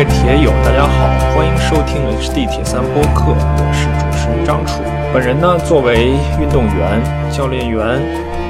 [0.00, 4.80] 位铁友，大家好，欢迎收听 HD 铁三播客，我是主持人张楚。
[5.12, 8.00] 本人呢，作为运动员、教练员、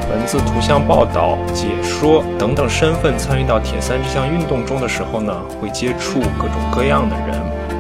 [0.09, 7.37] 文字、图像报道、解说等等身份参与到铁三这项运动中的时候呢，会接触各种各样的人。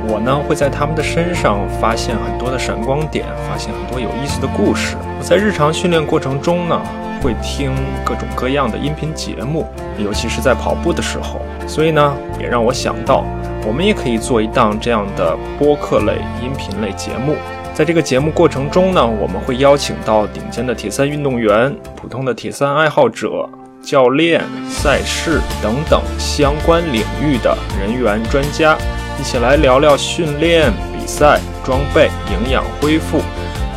[0.08, 4.96] 我呢，会在他们的身上发现很多的闪光点，发现很多有意思的故事。
[5.16, 6.76] 我在日常训练过程中呢，
[7.22, 7.70] 会听
[8.04, 9.64] 各种各样的音频节目，
[9.96, 11.40] 尤其是在跑步的时候。
[11.68, 13.24] 所以呢，也让我想到，
[13.66, 17.36] 我们也可以做一档这样的播客类、音频类节目。
[17.74, 23.48] 在这个节目过程中呢，我们会邀请到顶尖的铁三运动员、普通的铁三爱好者、
[23.82, 28.76] 教练、赛事等等相关领域的人员专家，
[29.18, 33.20] 一起来聊聊训练、比赛、装备、营养恢复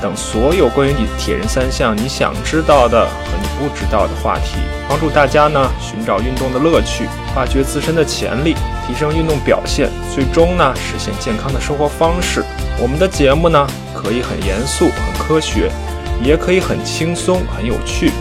[0.02, 4.58] 等所有关于你铁人三项你想知道的和你不知道的话题，
[4.90, 7.06] 帮助大家呢寻找运动的乐趣。
[7.34, 8.56] 发掘自身的潜力，
[8.86, 12.44] 提升运动表现，最终呢实现健康的生活方式。
[12.82, 15.72] 我们的节目呢可以很严肃、很科学，
[16.24, 18.12] 也可以很轻松、很有趣。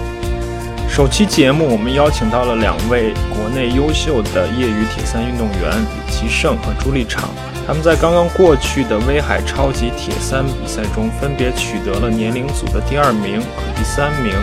[0.89, 7.31] 首期节目我们邀请到了两位国内优秀的业余铁三运动员李奇胜和朱立场，
[7.67, 14.35] 他们在刚刚过去的威海超级铁三比赛中分别取得了年龄组的第二名和第三名。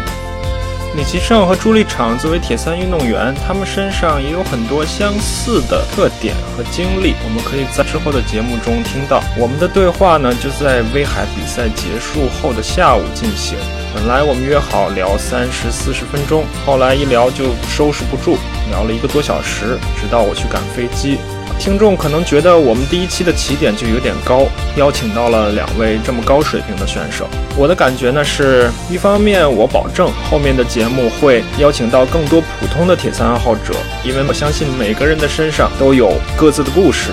[0.96, 7.14] 李奇胜和朱立场作为铁三运动员，他们身上也有很多相似的特点和经历。
[7.24, 9.22] 我们可以在之后的节目中听到。
[9.38, 13.58] 我们的对话呢，就在威海比赛结束后的下午进行。
[13.94, 18.38] 本来我们约好聊三十四十分钟，后来一聊就收拾不住，
[18.70, 21.18] 聊了一个多小时，直到我去赶飞机。
[21.60, 27.28] 听众可能觉得我们第一期的起点就有点高，邀请到了两位这么高水平的选手。
[27.58, 33.74] 我的感觉呢是，一方面我保证后面的节目会邀请到更多普通的铁三爱好者，
[34.06, 37.10] 因为我相信每个人的身上都有各自的故事。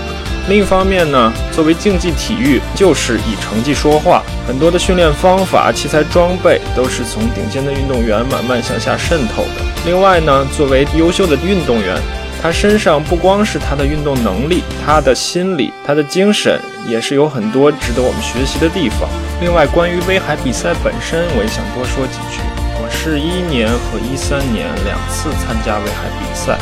[0.49, 9.65] 另一方面呢，作为竞技体育，就是以成绩说话，很多的训练方法、器材装备都是从顶尖的运动员慢慢向下渗透的。
[9.85, 11.97] 另外呢，作为优秀的运动员。
[12.43, 19.09] 他身上不光是他的运动能力，他的心理、他的精神也是有很多值得我们学习的地方。
[19.41, 22.41] 另外，关于威海比赛本身，我也想多说几句。
[22.79, 26.57] 我是一年和一三年两次参加威海比赛，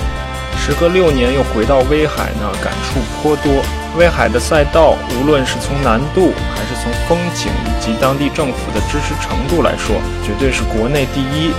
[0.57, 3.63] 时隔六年又回到威海呢，感触颇多。
[3.99, 11.53] 威海的赛道，无论是从难度，还是从风景以及当地政府的支持程度来说，绝对是国内第一。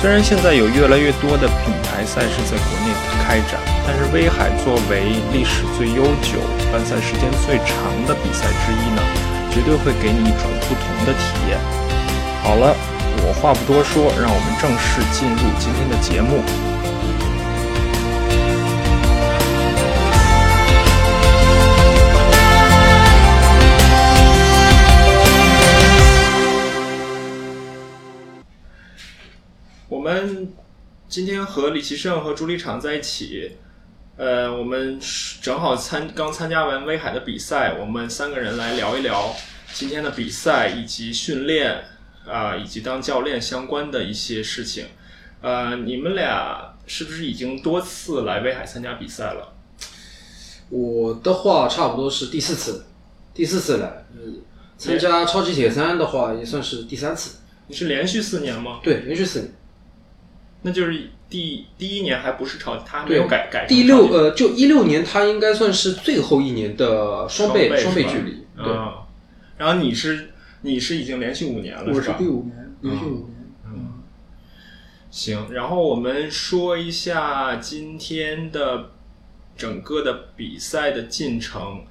[0.00, 6.40] 虽然现在有越来越多的品牌赛事在国内开展，但是威海作为历史最悠久、
[6.72, 9.02] 办赛时间最长的比赛之一呢，
[9.52, 11.58] 绝对会给你一种不同的体验。
[12.42, 12.74] 好了，
[13.18, 16.69] 我话不多说，让我们正式进入今天的节目。
[30.10, 30.52] 们
[31.08, 33.52] 今天和李奇胜和朱立场在一起，
[34.16, 34.98] 呃，我们
[35.40, 39.32] 正好参刚参加完威海的比赛，我们三个人来聊一聊
[39.72, 41.84] 今天的比赛以及训练
[42.26, 44.86] 啊，以及当教练相关的一些事情。
[45.42, 49.54] 呃，你们俩是不是已经多次来威海参加比赛了？
[50.70, 52.84] 我的话差不多是第四次，
[53.32, 54.04] 第四次来，
[54.76, 57.38] 参加超级铁三的话也算是第三次。
[57.68, 58.80] 你是连续四年吗？
[58.82, 59.52] 对，连续四年。
[60.62, 63.66] 那就是第第一年还不是超，他没有改改。
[63.66, 68.44] 第六呃，就一六年，他应该算是最后一年的双倍双倍距离。
[68.56, 68.72] 对。
[69.56, 70.30] 然后你是
[70.62, 72.16] 你是已经连续五年了，是吧？
[72.18, 73.52] 第五年，连续五年。
[73.66, 74.02] 嗯。
[75.10, 78.90] 行，然后我们说一下今天的
[79.56, 81.84] 整个的比赛的进程。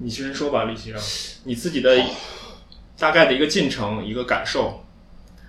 [0.00, 1.02] 你先说吧，李先生，
[1.44, 2.00] 你自己的
[2.96, 4.84] 大概的一个进程，一个感受。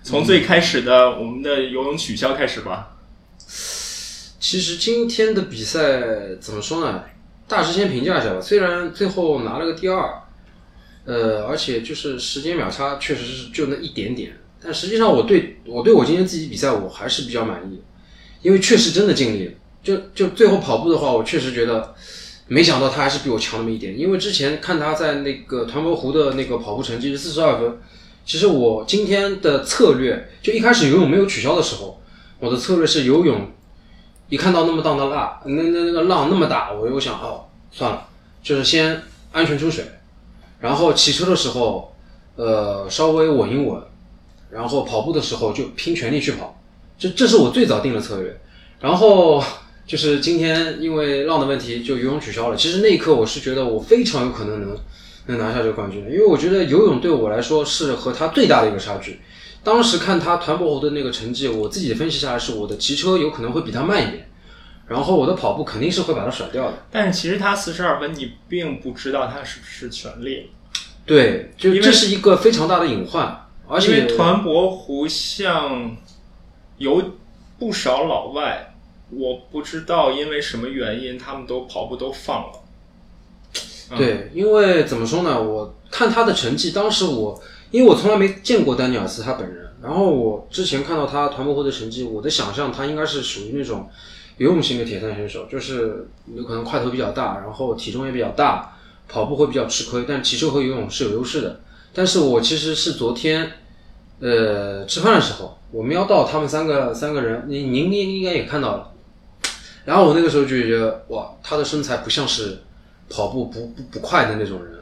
[0.02, 2.96] 从最开始的我们的游泳取消开始吧。
[4.40, 7.04] 其实今天的比赛怎么说呢？
[7.48, 8.42] 大致先评价一下吧。
[8.42, 10.24] 虽然最后拿了个第二，
[11.06, 14.32] 呃，而且就是时间秒差确实是就那一点点，
[14.64, 17.82] 但实际上我对我对我今天自己比赛我还是比较满意，
[18.42, 19.52] 因为确实真的尽力了。
[19.84, 21.94] 就就最后跑步的话，我确实觉得
[22.48, 24.00] 没想到他还是比我强那么一点。
[24.00, 27.78] 因为之前看他在那个团泊湖的那个跑步成绩是四十二分。
[28.30, 32.00] 其实我今天的策略，就一开始游泳没有取消的时候，
[32.38, 33.50] 我的策略是游泳，
[34.30, 38.08] 一看到那么大的浪，那那那个浪那么大，我又想哦，算了，
[38.44, 39.84] 就是先安全出水，
[40.60, 41.96] 然后骑车的时候，
[42.36, 43.82] 呃，稍微稳一稳，
[44.52, 46.62] 然后跑步的时候就拼全力去跑，
[47.00, 48.40] 这这是我最早定的策略。
[48.80, 49.44] 然后
[49.88, 52.56] 就是今天因为浪的问题就游泳取消了。
[52.56, 54.78] 其实那一刻我是觉得我非常有可能能
[55.32, 59.20] 能拿下这个冠军的，因为我觉得游泳对我来说是和他最大的一个差距。
[59.64, 64.30] 当时看他团泊湖的那个成绩，我自己分析下来是我的骑车有可能会比他慢一点，
[64.88, 66.86] 然后我的跑步肯定是会把他甩掉的。
[66.90, 70.50] 但是其实他四十二分，你并不知道他是不是全力，
[71.06, 75.98] 对，就这是一个非常大的隐患，而因为且团泊湖像
[76.78, 77.04] 有
[77.60, 78.74] 不少老外，
[79.10, 82.60] 我不知道因为什么原因，他们都跑步都放了。
[83.98, 85.42] 对，因为怎么说呢？
[85.42, 87.42] 我看他的成绩，当时我
[87.72, 93.90] 因为我从来没见过丹尼尔斯他本人，然后我之前看到他团博会的成绩，我的想象他应该是属于那种
[94.38, 98.78] 游泳型的铁三选手，就是有可能块头比较大，然后体重也比较大，
[99.08, 101.62] 跑步会比较吃亏，但骑车和游泳是有优势的。
[101.94, 103.52] 但是我其实是昨天，
[104.20, 108.92] 呃，吃饭的时候，我瞄到他们三个三个人，您您您应该也看到了。
[109.86, 112.60] 然后我那个时候就觉得，哇，他的身材不像是
[113.10, 114.74] 跑步不不不快的那种人，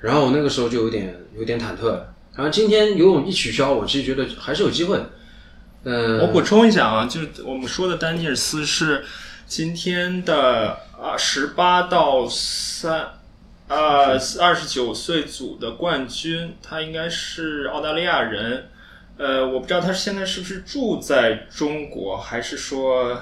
[0.00, 2.14] 然后我那个时候就有点有点忐忑了。
[2.34, 4.98] 然后今天游泳一取消，我其实觉得还是有机会
[5.84, 6.18] 嗯。
[6.18, 9.04] 呃，我补充一下啊，就是我们说的丹尼尔斯是
[9.46, 13.08] 今天的啊十八到三
[13.68, 18.68] 呃二十九岁组的冠军，他应该是澳大利亚人。
[19.18, 23.20] 呃，我不知道他现在是不是住在中国，还是说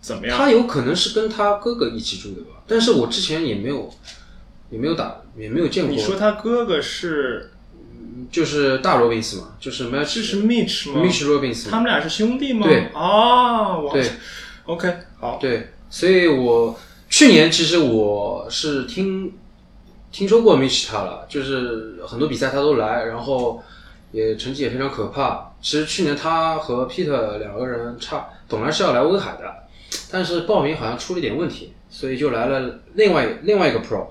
[0.00, 0.36] 怎么样？
[0.36, 3.90] 他有可能是跟他哥哥一起住的吧，但是我之前也没有
[4.70, 5.92] 也没有打也没有见过。
[5.92, 7.50] 你说他哥哥是
[8.30, 12.66] 就是大罗宾斯嘛，就是 Mitch 这是 Mitch 吗？Mitch Robinson，他们俩是兄弟吗？
[12.66, 12.90] 对。
[12.94, 14.06] 哦，对。
[14.66, 16.78] OK 好，对，所以我
[17.08, 19.32] 去年其实我是听
[20.12, 23.62] 听说过 Mitch 他了，就是很多比赛他都来，然后
[24.12, 25.52] 也成绩也非常可怕。
[25.62, 29.54] 其实去年他和 Peter 两个人差，本来是要来威海的，
[30.10, 34.08] 但是报名好像出了点问题，所以就来了另外另外一个 Pro，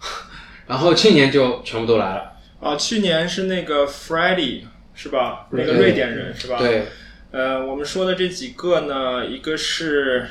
[0.66, 2.32] 然后去年就全部都来了。
[2.60, 4.62] 啊，去年是那个 Freddie
[4.94, 5.46] 是吧？
[5.50, 6.58] 那个瑞典人是吧？。
[6.58, 6.86] 对，
[7.30, 10.26] 呃，我们说的这几个呢，一个是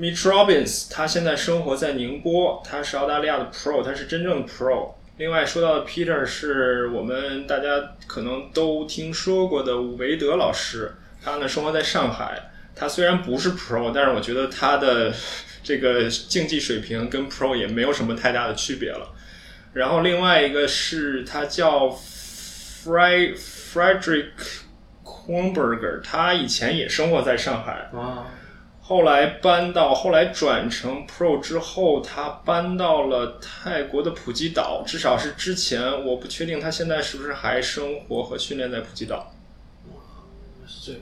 [0.00, 4.94] Mitch Robbins，他现在生活在宁波，他是澳大利亚的 Pro，他是真正的 Pro。
[5.18, 7.68] 另外说到的 Peter 是我们大家
[8.06, 10.92] 可能都听说过的伍维德老师，
[11.22, 12.50] 他呢生活在上海。
[12.74, 15.10] 他虽然不是 Pro，但是我觉得他的
[15.66, 19.12] 这个竞技水平跟 Pro 也没有什么太大的区别了。
[19.72, 24.28] 然后另外一个是他叫 Fry Frederick
[25.02, 28.28] Kronberger，他以前也生活在上海，啊，
[28.80, 39.34] 后来搬到后来转成 Pro 之后，他搬到了泰国的普吉岛，至少是之前我不确定他现在是不是还生活和训练在普吉岛。
[40.64, 41.00] 是这样。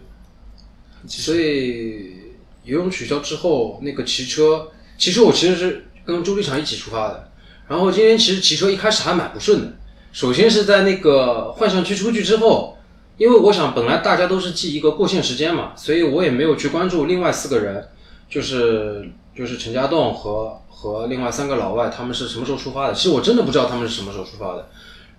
[1.07, 2.24] 所以
[2.65, 4.69] 游泳取消之后，那个骑车，
[4.99, 7.31] 骑车我其实是跟朱立场一起出发的。
[7.69, 9.73] 然后今天其实骑车一开始还蛮不顺的。
[10.13, 12.77] 首先是在那个换上区出去之后，
[13.17, 17.89] 因为我想本来大家都是记一个过线时间嘛，所以我也没有去关注另外四个人，
[18.29, 22.95] 就是就是陈家栋和和另外三个老外他们是什么时候出发的。
[22.95, 24.69] 其实我真的不知道他们是什么时候出发的。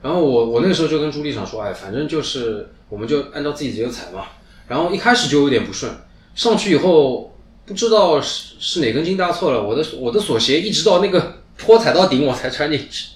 [0.02, 4.26] 然后我我那个时候就跟朱立场说，哎，反正就是我们就按照自己节奏踩嘛。
[4.68, 5.92] 然后一开始就有点不顺，
[6.36, 7.35] 上去以后
[7.66, 13.08] 不知道是是哪根筋搭错了，我的我的锁鞋一直到那个 坡踩到顶我才穿进去。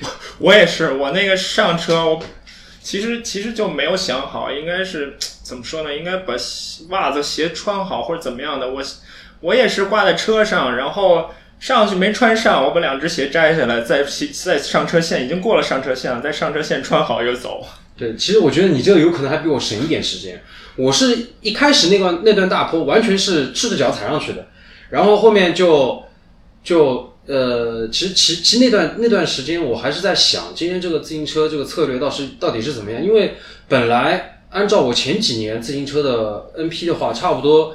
[0.38, 2.22] 我也是，我那个上车，我
[2.80, 5.94] 其实其实就没有想好，应该是怎么说呢？
[5.94, 6.34] 应该把
[6.90, 8.70] 袜子鞋穿好或者怎么样的。
[8.70, 8.82] 我
[9.40, 17.66] 我也是挂在车上，然后上去没穿上，我把两只鞋摘下来，在在上车线已经过了上车线了，在上车线穿好又走。
[17.96, 20.40] 对，其实我觉得你这个有可能还比我省一点时间。
[20.78, 24.46] 我是一开始那段那段大坡完全是赤着脚踩上去的，
[24.90, 26.04] 然后后面就
[26.62, 33.04] 就呃，其实其其那段那段时间我还是在想，今天这个自行车这个策略到是到底是怎么样？
[33.04, 33.34] 因为
[33.66, 37.74] 本来按照我前几年自行车的 NP 的话，差不多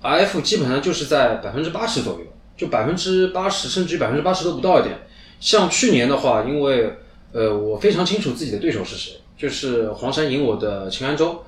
[0.00, 4.96] F 基本上就是在百分之八十左右，就百分之八十甚至于百分之八十都不到一点。
[5.40, 6.94] 像去年的话，因为
[7.32, 11.44] 呃我非常清楚自己的对手是谁，就是黄山赢我的秦安洲。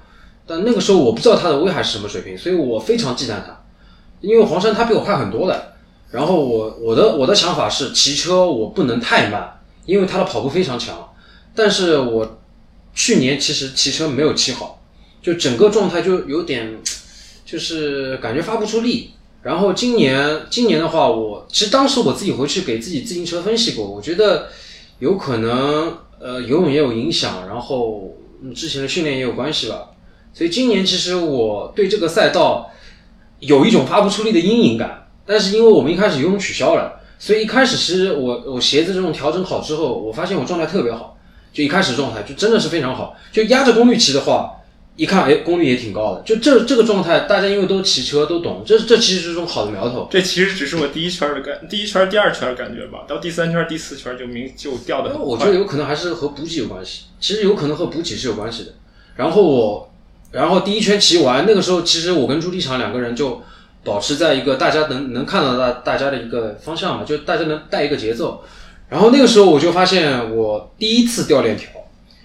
[0.46, 3.64] 但那个时候我不知道他的威海是什么水平，所以我非常忌惮他，
[4.20, 5.72] 因为黄山他比我快很多的。
[6.11, 11.08] 然后我我的我的想法是骑车我不能太慢，因为他的跑步非常强。
[11.54, 12.38] 但是我
[12.94, 14.82] 去年其实骑车没有骑好，
[15.22, 16.78] 就整个状态就有点，
[17.46, 19.12] 就是感觉发不出力。
[19.42, 24.49] 然后今年今年的话我，其实当时我自己回去给自己自行车分析过，我觉得
[24.99, 28.14] 有可能呃游泳也有影响，然后、
[28.54, 29.91] 之前的训练也有关系吧。
[30.34, 32.70] 所以今年其实我对这个赛道
[33.40, 41.18] 有一种发不出力的阴影感，但是因为我们一开始游泳取消了，所以一开始其实我我鞋子这种调整好之后，我发现我状态特别好，
[41.52, 43.16] 就一开始状态就真的是非常好。
[43.30, 44.52] 就压着功率骑的话，
[44.96, 50.08] 一看哎功率也挺高的，就这这个状态，大家因为都骑车都懂，这这其实是种好的苗头。
[50.10, 53.04] 这其实只是我第一圈的感，第一圈、第二圈的感觉吧。
[53.08, 55.26] 到第三圈、第四圈就明就掉的很快。
[55.26, 58.72] 我觉得有可能还是和补给有关系，其实有可能和补给是有关系的。
[59.16, 59.91] 然后我，
[60.32, 63.42] 然后第一圈骑完，那个时候其实我跟朱立场两个人就
[63.84, 68.42] 保持在一个大家能能看到大大家的一个方向嘛，就大家能带一个节奏。
[68.88, 71.68] 然后那个时候我就发现我第一次掉链条，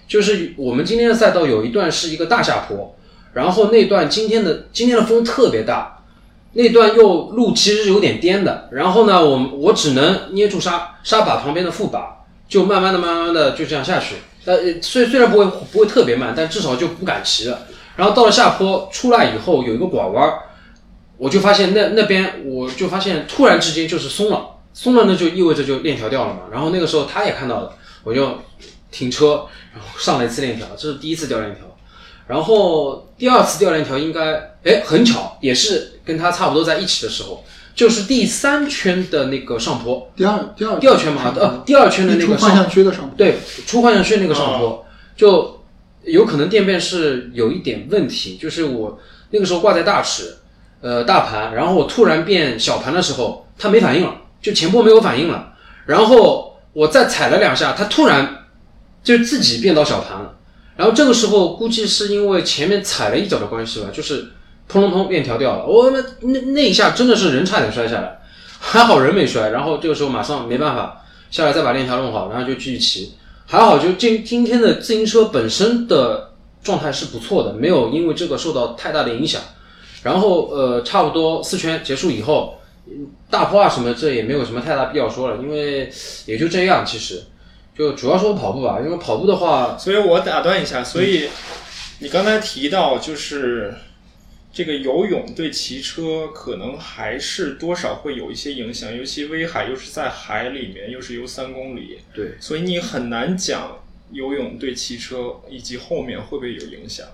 [0.08, 2.96] 就是我们今天的赛道有一段是一个大下坡，
[3.34, 6.04] 然后那段今天的今天的风特别大，
[6.54, 14.16] 那段又路其实有点颠的，然后呢，我我只能捏住刹刹把旁边的副把，就慢慢的、慢慢的就这样下去。
[14.46, 17.60] 呃，虽虽然不会不会特别慢，但至少就不敢骑了。
[17.98, 20.40] 然后到了下坡出来以后，有一个拐弯儿，
[21.18, 26.42] 我就发现那那边我就发现突然之间就是松了，松了那就意味着就链条掉了嘛。
[26.52, 27.74] 然后那个时候他也看到了，
[28.04, 28.38] 我就
[28.92, 31.66] 停车，然后上了一次链条，这是第一次掉链条。
[32.28, 44.86] 然后第二次掉链条应该，哎，很巧，也是跟他差不多在一起的时候，就是第三圈的那个上坡，第二第二第二圈嘛，呃，第二圈的那个上出幻象区的上坡，对，出换向区那个上坡，
[45.16, 45.57] 就
[46.08, 48.98] 有可能电变是有一点问题，就是我
[49.32, 50.38] 那个时候挂在大尺，
[50.80, 55.54] 呃，大盘，然后我突然变小盘的时候，它没反应了，就前波没有反应了，
[55.86, 58.46] 然后我再踩了两下，它突然
[59.04, 60.38] 就自己变到小盘了，
[60.78, 64.32] 然后这个时候估计是因为前面踩了一脚的关系吧，就是
[64.72, 68.20] 砰砰砰链条掉了，我那那那一下真的是人差点摔下来，
[68.60, 73.14] 还好人没摔，然后这个时候马上没办法下来再把链条弄好，然后就继续骑。
[73.50, 79.42] 还好，就今今天的自行车本身的状态是不错的，没有因为这个受到太大的影响。
[80.04, 82.60] 然后呃，差不多四圈结束以后，
[83.30, 85.90] 大坡啊什么这也没有什么太大必要说了，因为
[86.26, 86.86] 也就这样。
[86.86, 87.24] 其实
[87.78, 91.30] 就主要说跑步吧，因为跑步的话，所以我打断一下，所以
[92.00, 93.74] 你刚才提到就是
[94.52, 103.80] 这个游泳对骑车可能还是多少会有一些影响，尤其威海又是在海里面，又是游三公里，对，所以你很难讲
[104.12, 107.06] 游泳对骑车以及后面会不会有影响。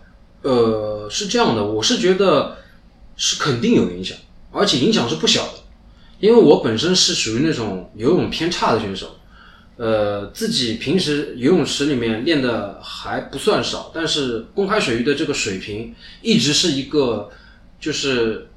[0.44, 2.58] 呃，是这样的，我是觉得
[3.18, 4.18] 是肯定有影响，
[4.52, 5.54] 而且影响是不小的。
[6.20, 9.18] 因为我本身是属于那种游泳偏差的选手，
[9.76, 17.30] 呃，自己平时游泳池里面练的还不算少，但是公开水域的这个水平一直是一个，
[17.80, 18.48] 就是，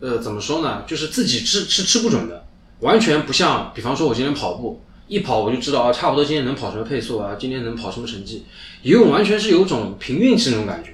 [0.00, 2.44] 呃，怎么说呢，就是自己吃是吃不准的，
[2.80, 8.44] 完全不像，比方说我今天跑步，一跑我就知道啊，差不多今天能跑什么配速啊，今天能跑什么成绩，
[8.82, 10.90] 游泳完全是有种凭运气那种感觉。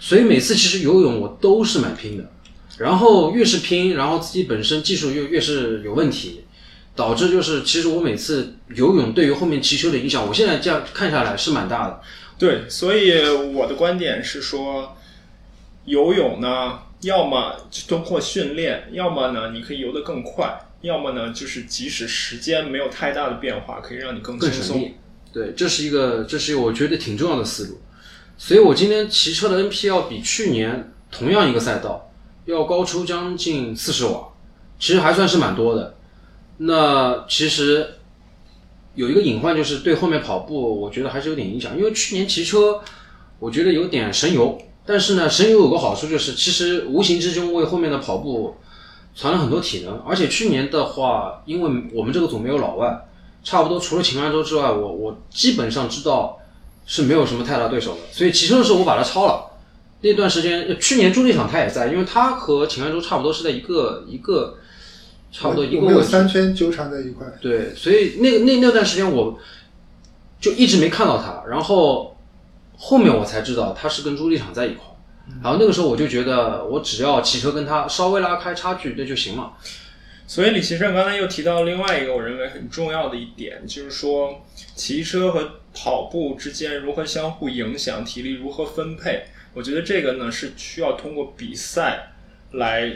[0.00, 2.28] 所以每次其实游泳我都是蛮拼的，
[2.78, 6.41] 然后越是拼，然后自己本身技术越越是有问题，
[6.94, 12.00] 导致就是其实我每次游泳对于后面骑车的影响，我现在这样看下来是蛮大的。
[12.38, 14.96] 对，所以我的观点是说，
[15.84, 17.56] 游泳呢，要么
[17.88, 24.92] 通过训练，要么呢你可以游得更快，要么呢就是即使时间没有太大的变化，可以让你更轻松。
[25.32, 27.80] 对，这是一个，这是一个我觉得挺重要的思路。
[28.36, 32.10] 所以我今天骑车的 NP 要比去年同样一个赛道
[32.44, 34.28] 要高出将近四十瓦，
[34.78, 35.94] 其实还算是蛮多的。
[36.64, 37.94] 那其实
[38.94, 42.80] 有一个隐患就是对后面跑步，我觉得还是有点影响，因为去年骑车
[43.38, 48.56] 我觉得有点神游，但是呢，神游有个好处就是其实无形之中为后面的跑步
[49.14, 53.06] 传了很多体能，而且去年的话，因为我们这个组没有老外。
[53.44, 56.38] 差不多除了秦安州之外，我我基本上知道
[56.86, 59.50] 是没有什么太大对手的，所以骑车的时候我把他超了。
[60.00, 64.58] 那段时间，去年朱立场他也在，因为他和秦安州差不多是在一个一个
[65.32, 66.02] 差不多一个我们有。
[66.02, 67.26] 三圈纠缠在一块。
[67.40, 69.40] 对，所以那个那那段时间我
[70.40, 72.16] 就一直没看到他，然后
[72.76, 74.84] 后面我才知道他是跟朱立场在一块。
[75.42, 79.52] 然后那个时候我就觉得，我只要骑车跟他稍微拉开差距，那就行了。
[80.26, 89.24] 所以李奇胜刚才又提到另外一个我认为很重要的一点，就是说骑车和跑步之间如何相互影响，体力如何分配。
[89.54, 92.12] 我觉得这个呢是需要通过比赛
[92.52, 92.92] 来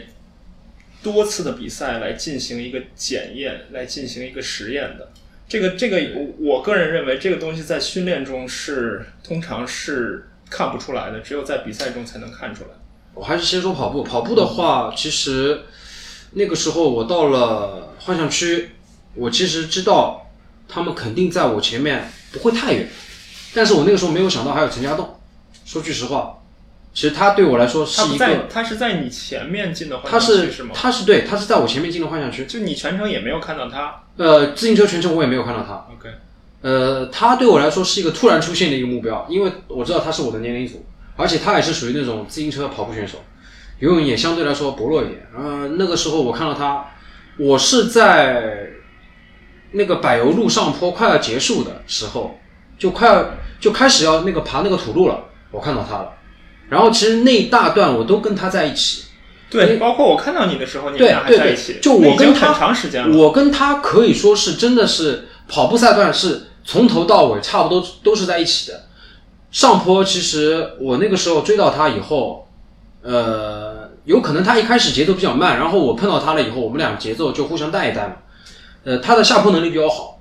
[1.13, 5.11] 多次的比赛来进行一个检验，来进行一个实验的。
[5.47, 12.69] 这个这个我我个人认为这个东西在训练中是通常是看不出来的，只有在比赛中才能看出来。
[13.13, 14.03] 我还是先说跑步。
[14.03, 15.61] 跑步的话，其实
[16.31, 18.71] 那个时候我到了幻象区，
[19.15, 20.29] 我其实知道
[20.67, 22.89] 他们肯定在我前面不会太远，
[23.53, 25.17] 但是我那个时候没有想到还有陈家栋。
[25.65, 26.41] 说句实话，
[26.97, 30.71] 其实他对我来说是他不在，一个，他是在你前面进的换他是向区是吗？
[30.73, 32.47] 他是对，他是在我前面进的幻想区。
[32.47, 34.01] 就你全程也没有看到他。
[34.15, 35.73] 呃，自行车全程我也没有看到他。
[35.93, 36.09] OK，
[36.61, 40.83] 呃，他对我来说是一个突然出现的一个目标，因为我知道他是我的年龄组，
[41.15, 43.19] 而且他也是属于那种自行车跑步选手，
[43.77, 45.27] 游泳也相对来说薄弱一点。
[45.37, 46.83] 呃，那个时候我看到他，
[47.37, 48.69] 我是在
[49.69, 52.39] 那个柏油路上坡快要结束的时候，
[52.79, 53.23] 就快要
[53.59, 56.13] 就开始要那个爬那个土路了，我看到他了。
[56.69, 59.03] 然后其实那一大段我都跟他在一起，
[59.49, 63.17] 对，包括我看到你的时候，你们俩还在一起，就我跟他很长时间了。
[63.17, 68.83] 我跟他可以说是真的是跑步赛段是从头到尾差不多都是在一起的。
[69.49, 72.49] 上坡其实我那个时候追到他以后，
[73.01, 78.15] 呃，有可能他一开始节奏比较慢，然后我碰到他了以后，我们俩节奏就互相带一带嘛。
[78.83, 80.19] 呃，他的下坡能力比较好，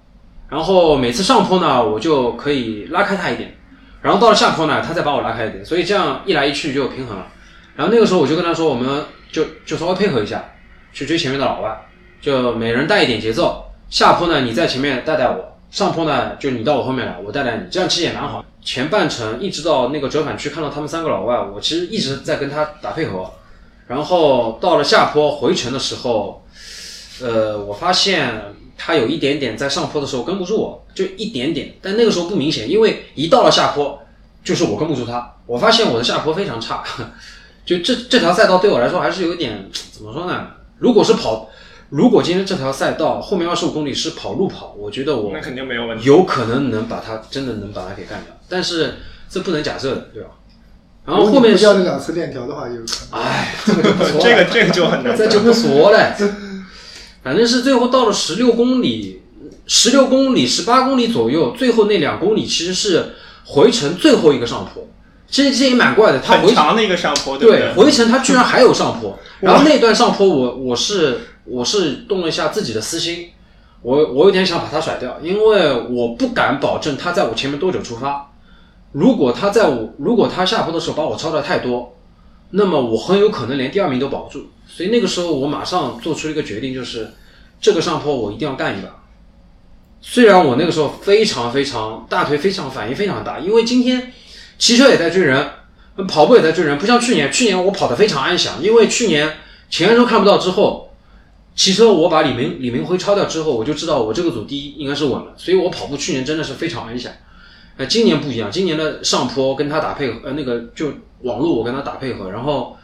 [0.49, 3.57] 然后每次上坡呢，我就可以拉开他一点，
[4.07, 7.27] 然后到了下坡呢，他再把我拉开一点，所以这样一来一去就平衡了。
[7.75, 10.45] 然后那个时候我就跟他说，我们就就稍微配合一下，
[10.93, 11.77] 去追前面的老外，
[12.21, 13.65] 就每人带一点节奏。
[13.91, 15.35] 下坡呢，你在前面带带我；
[15.73, 17.65] 上坡呢，就你到我后面来，我带带你。
[17.69, 18.45] 这样其实也蛮好。
[18.63, 23.29] 前半程一直到那个折返区，看到他们三个老外，我其实一直在跟他打配合。
[23.89, 26.47] 然后到了下坡回程的时候，
[27.21, 28.41] 呃，我发现
[28.77, 34.03] 他有一点点在上坡的时候跟不住我，就一点点，但那个时候不明显，因为一到了下坡，
[34.45, 35.35] 就是我跟不住他。
[35.47, 36.83] 我发现我的下坡非常差，
[37.65, 40.47] 就这这条赛道对我来说还是有一点 怎么说呢？
[40.79, 41.49] 如果是跑，
[41.91, 46.05] 如果今天这条赛道后面二十五公里是跑路跑，我觉得我那肯定没有问题。
[46.05, 48.97] 有可能能把他真的能把他给干掉，但是
[49.31, 50.31] 这不能假设的，对吧？
[51.07, 53.23] 然后后面是如果你不掉，那两次链条的话，有可能。
[53.23, 56.17] 哎， 这个就不说了这个这个就很难 这就不说了。
[57.27, 59.21] 反正是最后到了十六公里，
[59.67, 64.87] 十六公里、十八公里左右，最后那两公里其实是回程最后一个上坡。
[65.29, 73.31] 其实这也蛮怪的，他回很长的一个上坡，对回程他居然还有上坡， 然后那段上坡我我是我是动了一下自己的私心，
[73.83, 78.31] 我我有点想把他甩掉，因为我不敢保证他在我前面多久出发。
[78.93, 81.96] 如果他在我如果他下坡的时候把我超的太多，
[82.51, 84.51] 那么我很有可能连第二名都保不住。
[84.67, 87.11] 所以那个时候我马上做出一个决定，就是
[87.61, 89.03] 这个上坡我一定要干一把。
[90.01, 94.13] 虽然我那个时候非常非常大腿非常反应非常大，因为今天
[94.59, 95.49] 骑车也在追人，
[96.07, 99.39] 跑步也在追人，不像去年，去年我跑得非常安详，因为去年
[99.71, 100.95] 前安州看不到之后，
[101.55, 107.11] 骑车我把李明李明辉超掉之后，我就知道我这个组第一应该是稳了，所以我跑步去年真的是非常安详。
[107.77, 112.77] 呃，今年不一样，今年的上坡跟他打配合，呃，那个就网路我跟他打配合，然后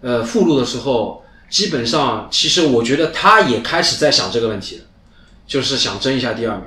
[0.00, 4.84] 呃附路的时候，基本上其实我觉得他也开始在想这个问题了，
[5.46, 6.64] 就是想争一下第二名。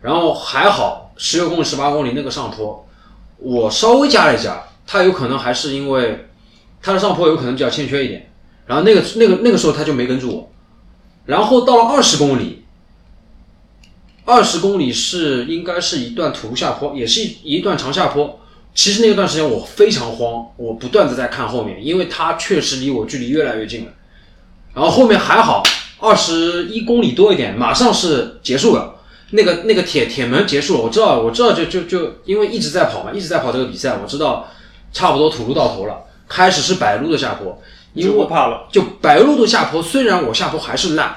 [0.00, 2.88] 然后还好，十六公里、十八公里那个上坡，
[3.36, 6.26] 我稍微加了一加，他有可能还是因为
[6.80, 8.32] 他的上坡有可能比较欠缺一点，
[8.66, 10.50] 然后那个那个那个时候他就没跟住我，
[11.26, 12.59] 然后到了二十公里，
[14.24, 18.38] 二十公里是应该是一段土路下坡，也是一一段长下坡。
[18.74, 23.92] 其实那段时间我非常慌，我不断的在看后面，因为它确实离我距离越来越近了。
[24.72, 25.62] 然后后面还好，
[25.98, 28.94] 二十一公里多一点，马上是结束了。
[29.30, 34.48] 那个那个铁铁门结束了，我知道，我知道就就就因为一直在跑嘛，一直在跑这个比赛，我知道
[34.92, 37.60] 差不多土路到头了，开始是柏路的下坡，
[37.94, 38.68] 因就为我怕了。
[38.70, 41.14] 就柏路的下坡，虽然我下坡还是烂，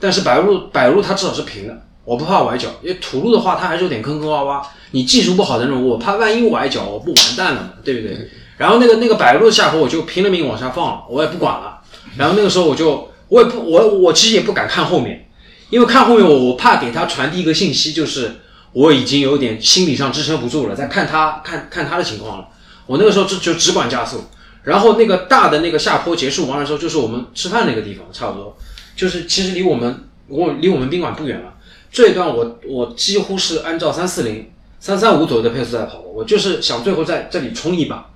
[0.00, 2.68] 但是柏路柏路它至少是平的，我不怕崴脚。
[2.82, 4.62] 因为土路的话，它还是有点坑坑洼洼。
[4.92, 8.30] 你技术不好的那种，我怕万一崴脚，我不完蛋了嘛，对不对？
[8.56, 11.80] 然后那个那个柏油路的下坡，我就拼了命往下放了，我也不管了。
[12.16, 15.28] 然后那个时候我就我也不我我其实也不敢看后面，
[15.70, 18.36] 因为看后面我我怕给他传递一个信息，就是
[18.72, 22.48] 我已经有点心理上支撑不住了，在看他看 看他的情况了。
[22.86, 24.22] 我那个时候就就只管加速，
[24.62, 28.56] 然后那个大的那个下坡结束完了之后，就是我们吃饭那个地方，差不多，
[28.94, 31.53] 就是其实离我们我离我们宾馆不远了。
[31.94, 38.10] 这一段我我几乎是按照三四零、三三五左右的配速在跑，我就是想最后在这里冲一把。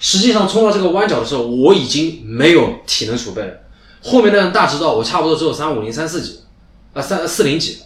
[0.00, 3.52] 实际上冲到这个弯角的时候，我已经没有体能储备了。
[4.02, 6.40] 后面那段大直道，我差不多只有三五零、三四几，
[6.92, 7.78] 啊三四零几，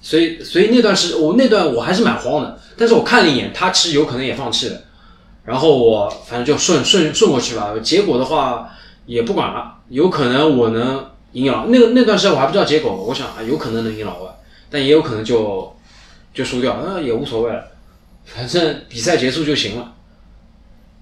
[0.00, 2.60] 所以所以那段是我那段我还是蛮慌的。
[2.76, 4.76] 但是我看了一眼，他其实有可能也放弃了。
[5.44, 7.74] 然后我反正就顺顺顺过去吧。
[7.82, 8.70] 结果的话
[9.06, 14.30] 也不管了，有可能我能赢老那个那段时间我还不知道结果，我想啊有可能能赢老外，
[14.70, 15.76] 但也有可能就
[16.34, 17.72] 就输掉，那也无所谓了，
[18.24, 19.94] 反正比赛结束就行了。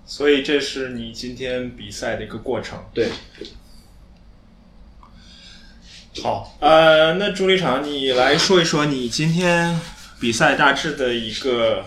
[0.05, 2.79] 所以这是你今天比赛的一个过程。
[2.95, 3.09] 对，
[6.23, 9.79] 好，呃，那朱立场，你来说一说你今天
[10.21, 11.85] 比赛大致的一个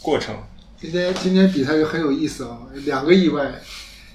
[0.00, 0.34] 过程。
[0.80, 3.52] 今天今天比赛就很有意思啊，两个意外，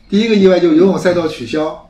[0.10, 1.88] 第一个意外就游泳赛道取消，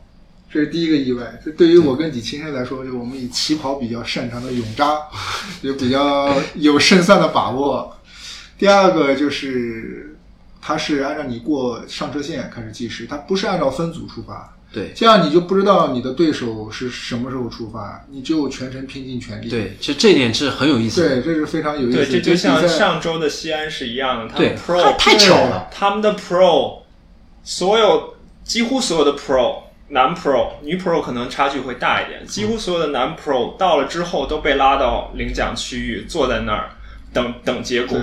[0.55, 1.37] 这是第一个意外。
[1.43, 5.01] 这对于我跟李青山来说，就我们以起跑比较擅长的泳扎，
[5.61, 7.93] 就比较有胜算的把握。
[8.57, 10.15] 第二个就是，
[10.61, 14.49] 它是按照你过上车线开始计时，它不是按照分组出发。
[14.71, 19.49] 对这样你就不知道你的对手是什么时候出发，你就全程拼尽全力。
[19.49, 21.21] 对，其实这一点是很有意思的。
[21.21, 21.97] 对，这是非常有意思。
[21.97, 26.79] 对，这就像上周的西安是一样的，他 Pro 太巧了他们的 Pro
[27.43, 28.15] 所有
[28.45, 36.71] 几乎所有的 Pro 男 Pro 女 Pro 可能差距会大一点，几乎所有的男 Pro 到了之后都被拉到领奖区域，坐在那儿
[37.13, 37.99] 等等结果。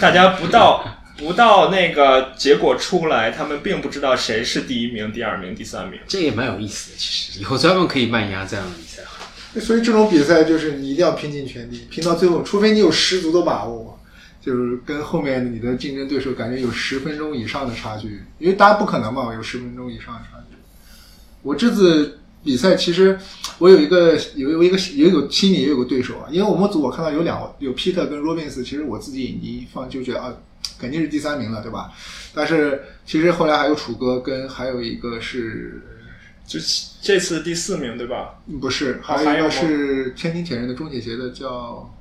[0.00, 0.82] 大家不到
[1.18, 6.00] 不到那个结果出来，他们并不知道谁是第一名、第二名、第三名。
[6.06, 6.96] 这也蛮有意思的。
[6.98, 9.02] 其实以后专门可以慢压这样的比赛。
[9.60, 13.98] 所以这种比赛就是你一定要拼尽全力，拼到最后，除非你有十足的把握，
[14.40, 20.35] 就是跟后面你的竞争对手感觉有十分钟以上的差距，因为大家不可能嘛，有十分钟以上的差距。
[21.46, 23.16] 我这次比赛其实
[23.58, 30.34] 我有一个有有一个也有心里也有个对手啊，因为我们组我看到有两有 Peter 跟 Robbins，其实我自己一放就觉得啊，
[30.78, 31.92] 肯定是第三名了，对吧？
[32.34, 35.80] 但是其实后来还有楚哥跟还有一个是
[36.44, 36.58] 就
[37.00, 38.40] 这次第四名对吧？
[38.60, 41.94] 不是，还还有一个是天津铁人的中铁鞋的叫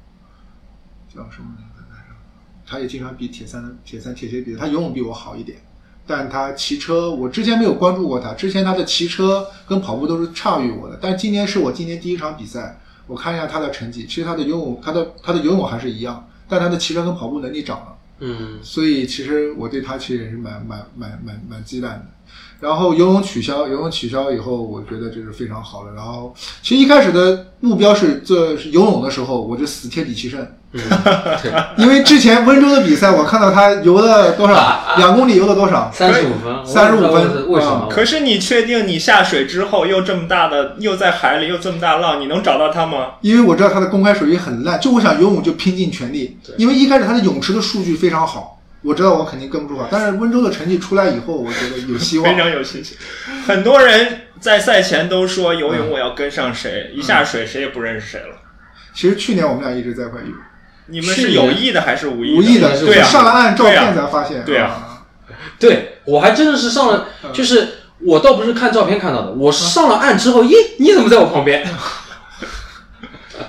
[1.08, 2.16] 叫什么名字来着？
[2.68, 5.58] 他也经常比铁三铁三铁鞋比，他游泳比我好一点，
[6.08, 17.88] 但他骑车我之前没有关注过他，之前他的骑车跟跑步都是差于我的，但今年是我今年第一场比赛，我看一下他的成绩，其实他的游泳他的他的游泳还是一样，但他的骑车跟跑步能力涨了。
[18.20, 22.06] 嗯，所以其实我对他其实也是蛮蛮蛮蛮蛮忌惮的。
[22.60, 25.94] 然后游泳取消，游泳取消以后，我觉得这是非常好的。
[25.94, 30.40] 然后其实一开始的目标是这是游泳的时候，我就死贴李奇胜，
[30.74, 30.82] 嗯
[31.44, 37.88] 对， 因为之前温州的比赛，我看到他游了多少，两公里游了多少，三十五分，35我也不知道分为什么啊？
[37.90, 43.16] 可是你确定你下水之后又这么大的，又在海里又这么大浪，你能找到他吗？
[43.22, 48.55] 因为我知道他的公开水域很烂，就我想游泳就拼尽全力，因为一开始他的泳池的数据非常好，
[48.86, 52.40] 我知道我肯定跟不住他，但是温州的成绩出来以后，我觉得有希望 非。
[52.40, 52.96] 常有信心。
[53.46, 58.38] 很多人在赛前都说游泳我要跟上谁，一下水谁也不认识谁了。
[58.94, 60.28] 其实去年我们俩一直在块游。
[60.88, 62.38] 你们是有意的还是无意的？
[62.38, 64.46] 无意的，对啊，上了岸照片才发现。
[64.46, 65.02] 对啊啊，
[65.60, 67.68] 对我还真的是上了，就是
[68.02, 71.68] 我倒不是看照片看到的，我是上了岸之后，咦，你怎么在我旁边？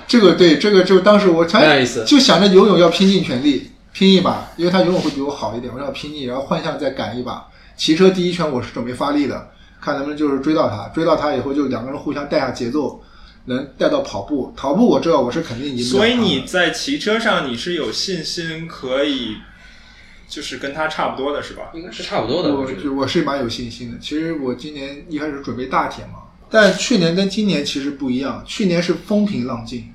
[0.07, 7.47] 这个对，这个就当时我 才意思就想着游泳要拼尽全力，拼一把，因为他游泳会比我好一点，我要拼一，然后幻象再赶一把。
[7.75, 9.49] 骑车第一圈我是准备发力的，
[9.81, 13.01] 看能不能就是追到他，追到他以后就两个人互相带下节奏，
[13.45, 14.53] 能带到跑步。
[14.55, 15.97] 跑步我知道我是肯定赢不了他。
[15.97, 19.37] 所以你在骑车上你是有信心可以，
[20.29, 21.71] 就是跟他差不多的是吧？
[21.73, 23.97] 应该是差不多的，我我是蛮有信心的。
[23.97, 26.19] 其实我今年一开始准备大铁嘛，
[26.51, 29.91] 但去年跟今年其实不一样，去年是风平浪静，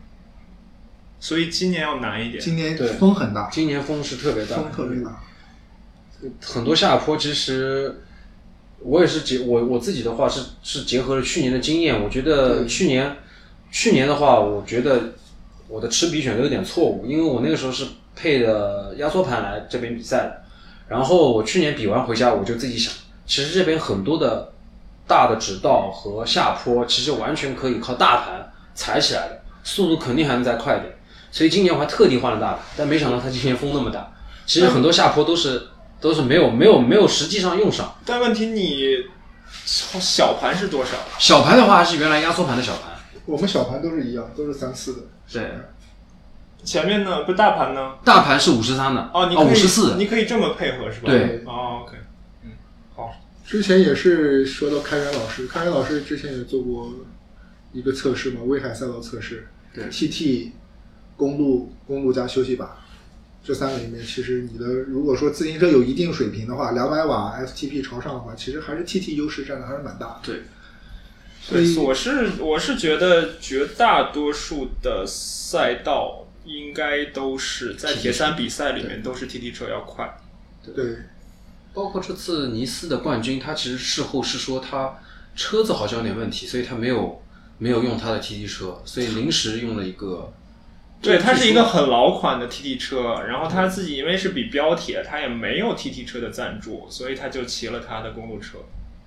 [1.23, 2.43] 所以今年要难一点。
[2.43, 5.23] 今年对风很大，今年风是特别大，风特别大。
[6.45, 8.03] 很多下坡，其实
[8.81, 13.19] 我也是结我我自己的话是是结合了去年的经验，我觉得去年
[13.71, 15.13] 去年的话，我觉得
[15.69, 20.43] 我的吃笔选择有点错误，因为我那个时候是配的压缩盘来这边比赛的，
[20.89, 22.93] 然后我去年比完回家，我就自己想，
[23.27, 24.53] 其实这边很多的
[25.07, 30.93] 大的直道和下坡，其实完全可以靠大盘踩起来的，速度肯定还能再快一点。
[31.33, 34.13] 所以今年我还特地换了大的，但没想到它今年风那么大。
[34.47, 35.69] 其实很多下坡都是
[36.01, 37.95] 都是没有没有没有实际上用上。
[38.05, 38.99] 但问题你
[39.65, 40.91] 小盘是多少？
[41.19, 42.93] 小盘的话还是原来压缩盘的小盘，
[43.25, 44.99] 我们小盘都是一样，都是三四的。
[45.33, 45.51] 对，
[46.65, 47.25] 前面呢？
[47.25, 47.95] 不大盘呢？
[48.05, 51.07] 大盘是五十三的，哦，你可以五十四，你可以这么配合是吧？
[51.07, 51.43] 对。
[51.47, 51.97] 哦，OK，
[52.45, 52.51] 嗯，
[52.95, 53.15] 好。
[53.47, 56.93] 之前也是说到开源老师，开源老师之前也做过
[57.73, 60.51] 一个测试嘛，威海赛道测试，对，TT、
[61.17, 62.79] 公路、公路加休息把，
[63.45, 70.21] 这三个里面，其实你的如果说自行车有一定水平的话，两百瓦 FTP 朝上的话，其实还是 TT 优势占的还是蛮大的。
[70.25, 70.43] 对，
[71.41, 80.21] 所以我是我是觉得绝大多数的赛道应该都是在铁三比赛里面都是 TT 车要快。
[80.65, 80.97] 对
[81.75, 84.99] 包括这次尼斯的冠军，他其实事后是说他
[85.35, 87.21] 车子好像有点问题，所以他没有
[87.59, 90.33] 没有用他的 TT 车，所以临时用了一个。
[91.03, 98.59] 对，它是一个很老款的 TT 车，然后他自己因为是比标铁，他也没有 TT 车的赞助，所以他就骑了他的公路车。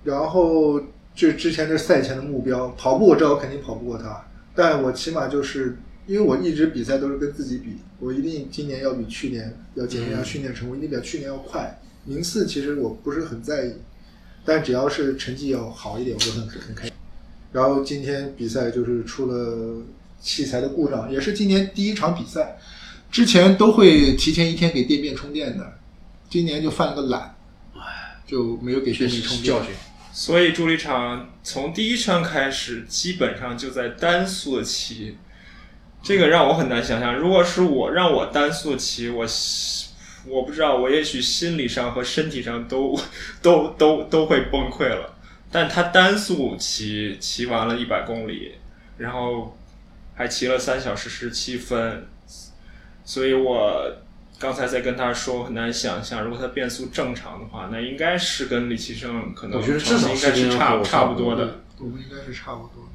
[0.04, 0.78] 然后
[1.14, 11.80] 这之前这赛前的目标，跑步我知道我肯定跑不过他，但我起码就是因为我一直比赛都是跟自己比，我一定今年要比去年要检验一下训练成果，一定比去年要快。
[12.04, 13.72] 名次其实我不是很在意，
[14.44, 16.92] 但只要是成绩要好一点，我就很很开心。
[17.52, 19.82] 然后今天比赛就是出了
[20.20, 22.58] 器材的故障，也是今年第一场比赛。
[23.10, 25.78] 之前都会提前一天给电变充电的，
[26.28, 27.34] 今年就犯了个懒，
[28.26, 29.62] 就没有给确电变充电教。
[29.62, 29.72] 训。
[30.12, 35.16] 所以助力场从第一圈开始，基本上就在单速的骑，
[36.02, 37.14] 这个让我很难想象。
[37.14, 39.26] 如果是我让我单速骑，我
[40.26, 42.98] 我不知道，我也许心理上和身体上都
[43.40, 45.14] 都都都会崩溃了。
[45.50, 48.54] 但他单速骑骑完了一百公里，
[48.98, 49.56] 然后
[50.16, 52.08] 还骑了三小时十七分，
[53.04, 53.92] 所以我
[54.38, 61.60] 刚才在跟他说，我很难想象，如果他变速正常的话，那应该是跟李奇胜可能我觉得应该是差差不多的。
[61.78, 62.88] 我们应该是差不多。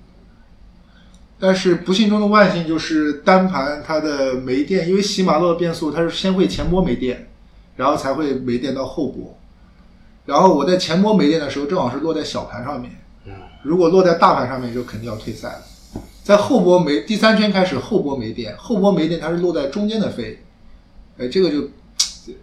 [1.40, 7.30] 但是不幸中的万幸就是单盘它的没电，因为禧马洛变速它是先会前波没电，
[7.76, 9.38] 然后才会没电到后波。
[10.26, 12.92] 然后我在前波没电的时候，正好是落在小盘上面。
[13.26, 15.62] 嗯，如果落在大盘上面，就肯定要退赛了。
[16.24, 20.42] 在后波没第三圈开始，后波没电，后波没电，它是落在中间的飞，
[21.18, 21.70] 哎，这个就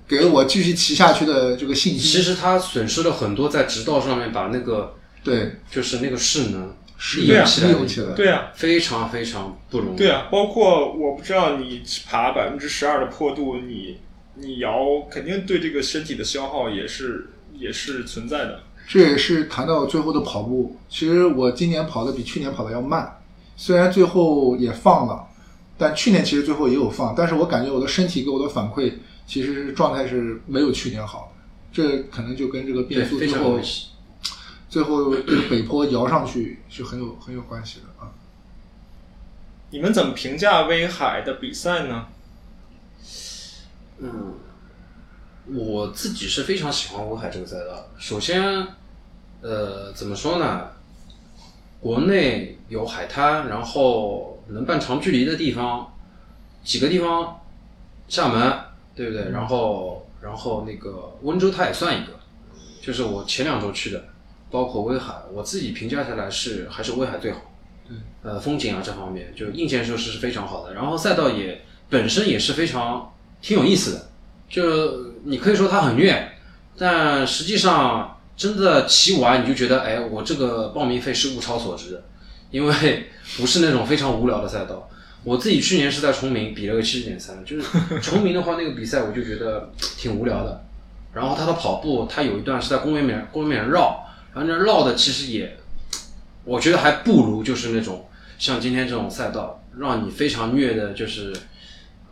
[0.06, 2.00] 给了我继续骑下去的这个信心。
[2.00, 9.96] 其实他损失了很多在直道上面把那个对，就是那个势能是利用起来的利用起来对啊，非常非常不容易。
[9.96, 13.98] 对啊，包括我不知道你爬百分之十二的坡度，你
[14.34, 14.76] 你摇
[15.08, 18.60] 肯定对这个身体的消耗也是也是存在的。
[18.88, 20.76] 这也是谈到最后的跑步。
[20.88, 23.17] 其实我今年跑的比去年跑的要慢，
[23.58, 25.28] 虽然最后也放了，
[25.76, 28.94] 但去年其实最后也有放，但是我感觉我的身体给我的反馈
[29.26, 31.42] 其实状态是没有去年好的。
[31.70, 33.60] 这可能就跟这个，变速最后。
[34.70, 38.12] 最后这个北坡摇上去是很有很有关系的啊。
[39.70, 42.06] 你们怎么评价威海的比赛呢？
[43.96, 44.34] 嗯，
[45.46, 47.86] 我自己是非常喜欢威海这个赛道。
[47.98, 48.66] 首先，
[49.40, 50.66] 呃，怎么说呢？
[51.80, 55.92] 国内有海滩，然后能办长距离的地方，
[56.62, 57.40] 几个地方，
[58.09, 58.59] 厦门，
[58.94, 59.31] 对不对？
[59.31, 62.12] 然后，然后那个温州它也算一个，
[62.83, 64.04] 就是我前两周去的，
[64.50, 67.40] 包括威海，我自己评价下来是还是威海最好。
[68.22, 74.11] 呃，风景啊这方面，就硬件设施是非常好的，然后赛道也本身也是非常挺有意思的，
[74.50, 76.33] 就你可以说它很虐，
[76.76, 82.04] 但实际上真的骑完你就觉得，哎，我这个报名费是物超所值的，
[82.50, 84.88] 因为 不是那种非常无聊的赛道。
[85.24, 87.64] 我自己去年是在崇明比了个七十点三，就是
[88.00, 90.64] 崇明的话那个比赛我就觉得挺无聊的，
[91.12, 95.56] 然后他的跑步，他有一段是在公园里面公园里面绕，然后那绕的其实也，
[96.44, 98.08] 我觉得还不如就是那种
[98.38, 101.32] 像今天这种赛道，让你非常虐的，就是，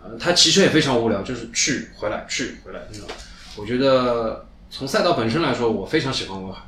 [0.03, 3.09] 呃，他骑车也非常无聊，就是去回来去回来那种。
[3.57, 6.61] 我觉得从赛道本身来说，我非常喜欢威海，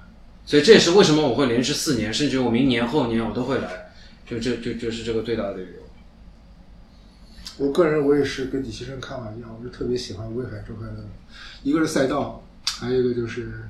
[0.48, 3.92] 所以这也是为什么我会连续四年，甚至我明年后年我都会来，
[4.26, 5.68] 就这就就是这个最大的理由。
[7.58, 11.04] 我个人我也是跟李奇生看法一样，我是特别喜欢威海这块的，
[11.62, 13.68] 一个是赛道，还有一个就是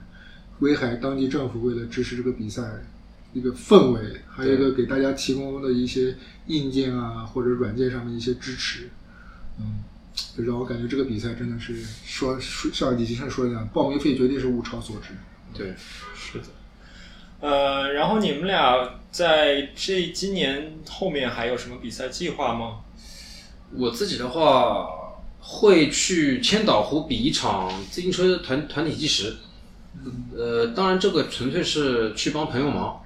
[0.60, 2.62] 威海当地政府为了支持这个比赛
[3.32, 8.88] 一个氛围，还有一个给大家提供的一些硬件啊或者软件上的一些支持，
[9.58, 9.80] 嗯，
[10.36, 15.08] 就让我感觉这个比赛真的是说说像李奇生说的那样，报名费绝对是物超所值。
[15.52, 15.74] 对，
[16.14, 16.44] 是的。
[17.40, 22.81] 呃，然后你们俩在这今年后面还有什么比赛计划吗？
[23.77, 24.88] 我自己的话
[25.40, 29.37] 会去千岛湖比一场自行车团团体计时，
[30.37, 33.01] 呃，当然这个纯粹是去帮朋友忙，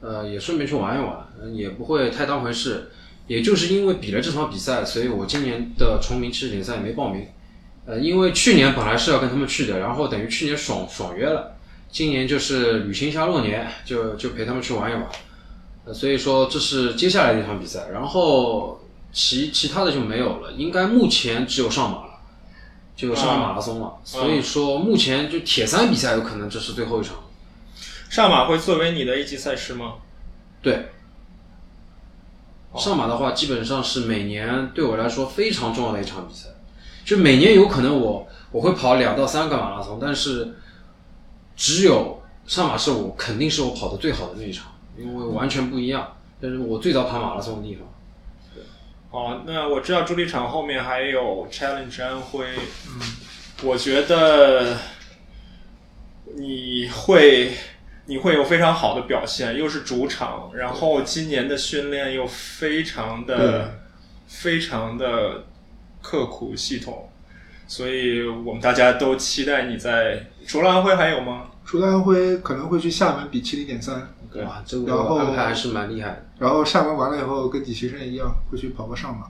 [0.00, 2.90] 呃，也顺便去玩一玩，也不会太当回事。
[3.26, 7.26] 也就是因为比了这场比赛，所以我今年的崇明七十点赛没报名。
[7.86, 11.53] 呃，因为去年本来是要跟他们去的，然后等于去年爽爽约了，
[11.94, 15.06] 今年就是旅行一下过年，就就陪他们去玩一玩。
[15.84, 22.18] 呃，所以说这是接下来的一场比赛，然后其其他的就没有了，应该目前只有上马了，
[22.96, 23.94] 就上海马拉松了。
[24.02, 27.14] 所以说目前就铁三比赛有可能这是最后一场。
[28.10, 29.92] 上马会作为你的一级赛事吗？
[30.60, 30.88] 对，
[32.76, 36.48] 上马的话基本上是每年对我来说非常重要的一场比赛，
[37.04, 40.56] 就每年有可能我我会跑两到三个马拉松，但是
[41.56, 47.88] 只有上马是我肯定是我跑的最好的那一场，因为完全不一样，但是我最早跑马拉松的地方。
[49.10, 52.46] 哦，那我知道助力场后面还有 Challenge 安徽，
[52.88, 53.00] 嗯，
[53.62, 54.76] 我觉得
[56.36, 57.52] 你会
[58.06, 63.78] 你会有非常好的表现，又是主场，然后今年的训练又非常的
[64.26, 65.44] 非常的
[66.02, 67.08] 刻苦系统，
[67.66, 71.48] 所以我们大家都期待你在除了安徽还有吗？
[71.64, 73.96] 除了安徽，可能会去厦门比七零点三，
[74.44, 76.26] 哇，这个然后安排还是蛮厉害的。
[76.38, 79.26] 然后厦门完了以后，跟李奇生一样，会去跑个上马。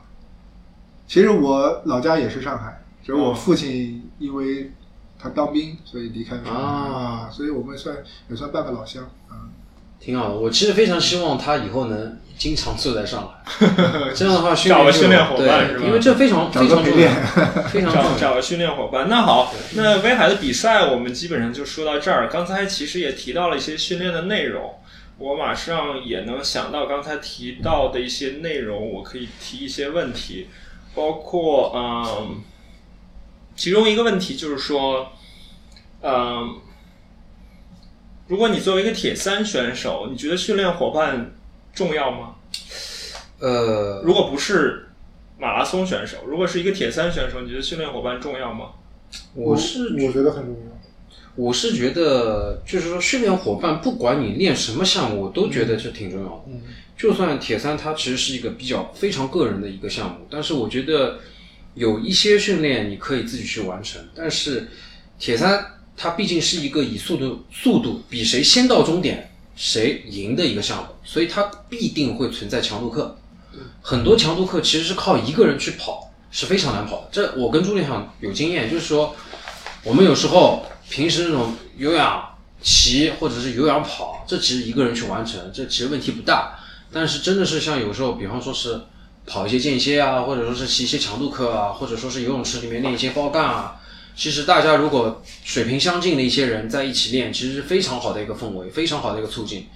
[1.06, 4.72] 其实我老家也是上海，只是我父亲因为
[5.18, 7.96] 他当兵，所以离开了啊所以我们算
[8.28, 9.46] 也算半个老乡啊。
[10.04, 13.66] 挺好的，我其实非常希望他以后能经常坐在上海，
[14.14, 17.10] 这样的话训练就找个训练伙伴是吧，因为这非常非常重要，
[17.68, 18.10] 非常重要。
[18.10, 19.08] 找找个训练伙伴。
[19.08, 22.28] 那好，那威海的比赛我们基本上就说到这儿。
[22.28, 24.74] 刚才其实也提到了一些训练的内容，
[25.16, 30.48] 我马上也能想到刚才提到的一些内容，我可以提一些问题，
[30.94, 32.42] 包括嗯，
[33.56, 35.12] 其中一个问题就是说，
[36.02, 36.56] 嗯，
[38.26, 41.32] 如果你作为一个铁三选手，你觉得训练伙伴
[41.74, 42.36] 重要吗？
[43.38, 44.88] 呃，如果不是
[45.38, 48.70] 马拉松选手，如果是一个铁三选手，你觉得训练伙伴重要吗？
[49.34, 50.74] 我是我觉得很重要。
[51.36, 56.44] 我是觉得，就是说训练伙伴，不管你练什么项目，我都觉得是挺重要的。
[56.48, 56.62] 嗯
[56.96, 61.18] 就算铁三它其实是一个比较非常个人的一个项目，但是我觉得
[61.74, 64.68] 有一些训练你可以自己去完成，但是
[65.18, 73.16] 铁三它毕竟是一个以速度速度比谁先到终点谁赢的一个项目，所以它必定会存在强度课。
[73.80, 77.08] 很多强度课其实是靠一个人去跑是非常难跑的。
[77.12, 79.14] 这我跟朱立航有经验，就是说
[79.84, 86.58] 我们有时候平时那种有氧骑或者是有氧跑，这其实一个人去完成，这其实问题不大。
[86.92, 88.80] 但是真的是像有时候，比方说是
[89.26, 93.80] 跑一些间歇啊，或者说是骑一些强度课啊，或者说是游泳池里面练一些包干啊，
[94.16, 99.66] 其实大家如果水平相近的一些人在一起练，其实是非常好的一个氛围，非常好的一个促进。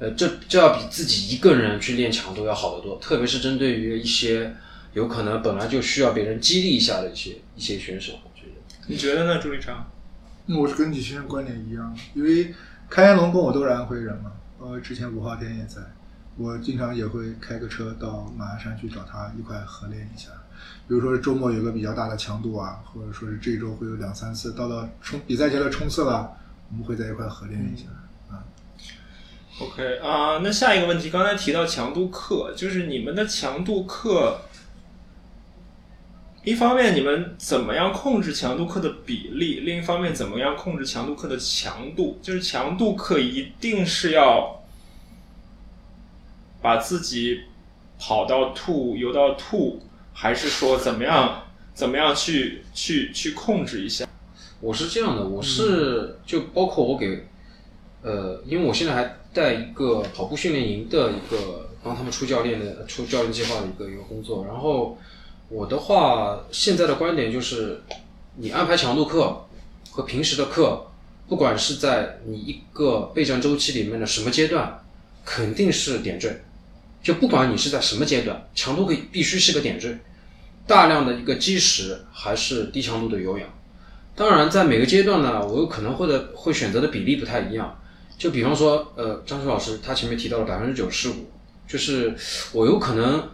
[0.00, 4.54] 呃，这这要比自己一个人去练强度要好得多，特别是针对于一些
[4.94, 8.52] 有可能本来就需要别人激励一下的一些一些选手，我觉得。
[8.86, 9.90] 你觉得呢，朱立昌？
[10.46, 12.54] 我是跟李先生观点一样，因为
[12.88, 15.80] 开元龙跟我都是安徽人嘛，呃，之前五号天也在，
[16.36, 20.30] 我经常也会开个车到马鞍山去找他一块合练一下。
[20.86, 26.36] 比如说周末有个比较大的强度啊，或者说是这周会有两三次，到了冲比赛前的冲刺了，
[26.70, 27.84] 我们会在一块合练一下。
[28.30, 28.44] 啊
[29.60, 34.40] ，OK 啊、那下一个问题，刚才提到强度课，就是你们的强度课，
[36.44, 42.18] 一方面你们怎么样控制强度课的比例，另一方面怎么样控制强度课的强度？
[42.22, 44.62] 就是强度课一定是要
[46.62, 47.42] 把自己
[47.98, 49.82] 跑到吐、游到吐，
[50.20, 54.04] 还是说怎么样怎么样去去去控制一下？
[54.60, 57.24] 我是这样的，我是就包括我给，
[58.02, 64.98] 呃，因为我现在还带一个跑步训练营的一个帮他们出教练的出教练计划的一个一个工作，然后
[65.48, 67.80] 我的话现在的观点就是，
[68.34, 69.46] 你安排强度课
[69.92, 70.84] 和平时的课，
[71.28, 74.84] 不管是在你一个备战周期里面的什么阶段，
[75.24, 76.42] 肯定是点缀，
[77.04, 79.96] 就不管你是在什么阶段，强度课必须是个点缀，
[80.68, 83.48] 大量的一个基石还是低强度的有氧。
[84.14, 87.80] 当然，在每个阶段呢，我有可能会的会选择的比例不太一样。
[88.18, 91.30] 就比方说，呃，张春老师他前面提到了百分之九十五，
[91.66, 92.14] 就是
[92.52, 93.30] 我有可能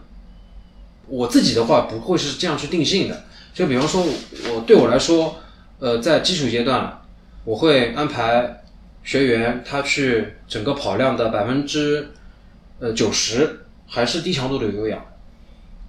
[1.07, 3.23] 我自己的话不会是这样去定性的。
[3.53, 4.03] 就比方说，
[4.53, 5.37] 我对我来说，
[5.79, 7.01] 呃，在基础阶段，
[7.43, 8.63] 我会安排
[9.03, 12.09] 学员他去整个跑量的百分之
[12.79, 15.03] 呃九十还是低强度的有氧，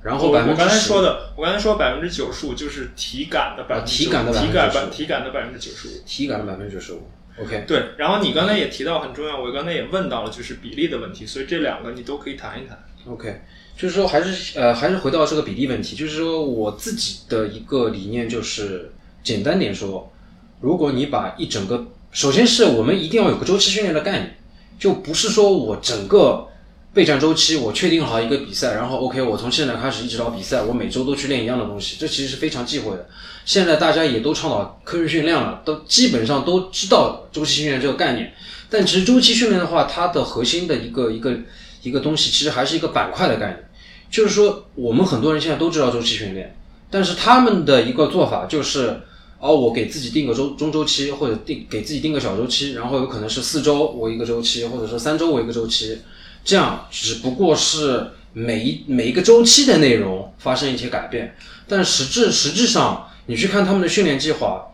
[0.06, 5.90] 然后我我百分之刚才说的，我刚才说百分之九十五就是体感的百分之体感的体感95%体感的百分之九十五。
[6.06, 7.02] 体感的百分之九十五。
[7.42, 12.78] OK，对，然后你刚才也提到很重要，我刚才也问到了，就是比例的问题，所以这两个你都可以谈一谈。
[13.08, 13.42] OK，
[13.76, 18.92] 就是说还是呃还是回到这个比例问题，就是说我自己的一个理念就是
[19.24, 20.12] 简单点说，
[20.60, 24.38] 如果你把一整个，首先是我们一定要有个周期训练的概念，
[24.78, 26.46] 就不是说我整个
[26.96, 33.06] 备战周期我确定好一个比赛，然后 OK 我从现在开始一直到比赛，我每周都去练一样的东西，这其实是非常忌讳的。
[33.44, 38.32] 现在大家也都倡导科学训练了，都基本上都知道周期训练这个概念。
[38.70, 41.36] 但其实周期训练的话，它的核心的一个一个
[41.82, 43.68] 一个东西，其实还是一个板块的概念。
[44.10, 46.56] 就是说，我们很多人现在都知道周期训练，
[46.90, 48.98] 但是他们的一个做法就是，
[49.38, 55.98] 哦，我给自己定个周中周期，或者定给自己定个小周期，然后有可能是四周为一个周期，或者说三周为一个周期，
[56.46, 61.36] 这样只不过是每一每一个周期的内容发生一些改变，
[61.68, 64.64] 但实质实质上，你去看他们的训练计划，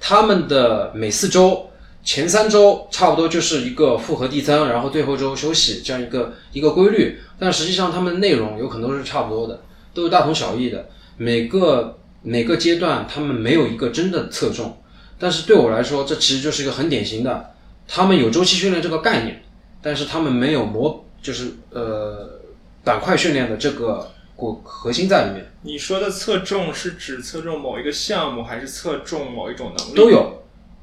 [0.00, 1.66] 他们的每四周。
[2.04, 9.60] 前三周差不多就是一个复合递增，然后最后周休息这样一个一个规律，但实际上他们的内容有可能是差不多的，
[9.92, 10.88] 都是大同小异的。
[11.18, 14.80] 每个每个阶段他们没有一个真的侧重，
[15.18, 17.50] 但是对我来说，这其实就是一个很典型的，
[17.86, 19.42] 他们有周期训练这个概念，
[19.82, 22.40] 但是他们没有模，就是呃
[22.84, 25.46] 板块训练的这个骨核心在里面。
[25.62, 29.94] 你说的侧重是指侧重某一个项目，还是侧重某一种能力？
[29.94, 30.42] 都有，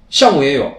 [0.10, 0.72] 项目也有，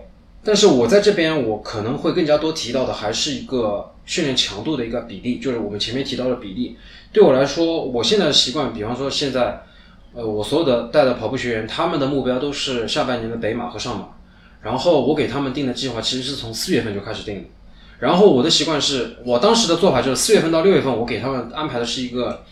[0.44, 6.76] 但是我在这边我可能会更加多提到的还是一个训练强度的一个比例，就是我们前面提到的比例。
[7.12, 9.62] 对我来说，我现在的习惯，比方说现在，
[10.12, 14.08] 呃，我所有的带的跑步学员，他们的目标都是下半年的北马和上马，
[14.60, 17.48] 然后我给他们定的计划其实是从四月份就开始定的。
[17.98, 22.44] 然后我的习惯是我当时的做法就是四月份到六月份，我给他们安排的是一个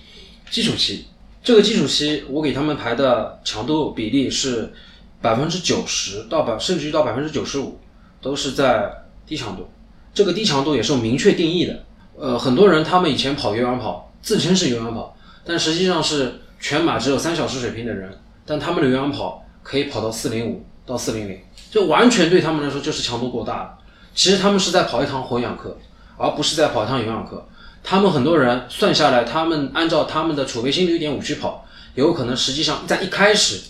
[0.51, 1.07] 基础期。
[1.43, 4.73] 这个基础期我给他们排的强度比例是
[5.21, 7.79] 百分之九十到百，甚至于到百分之九十五，
[8.23, 8.91] 都是在
[9.27, 9.69] 低强度。
[10.15, 11.85] 这个低强度也是有明确定义的。
[12.17, 15.15] 呃，很多人他们以前跑有氧跑，自称是有氧跑，
[15.45, 18.11] 但实际上是全马只有三小时水平的人，
[18.47, 21.39] 但他们的有氧跑可以跑到四零五到四零零，
[21.71, 23.79] 这完全对他们来说就是强度过大了。
[24.15, 25.77] 其实他们是在跑一堂混氧课，
[26.17, 27.47] 而不是在跑一堂有氧课。
[27.83, 33.61] 他们很多人算下来，他们按照他们的储备心率一点五去跑，有可能实际上在一开始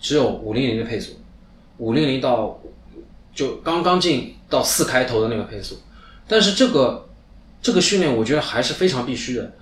[0.00, 1.20] 只有五零零的配速，
[1.78, 2.58] 五零零到
[3.34, 5.78] 就刚刚进到四开头的那个配速。
[6.26, 7.08] 但是这个
[7.60, 9.52] 这个训练，我觉得还是非常必须的。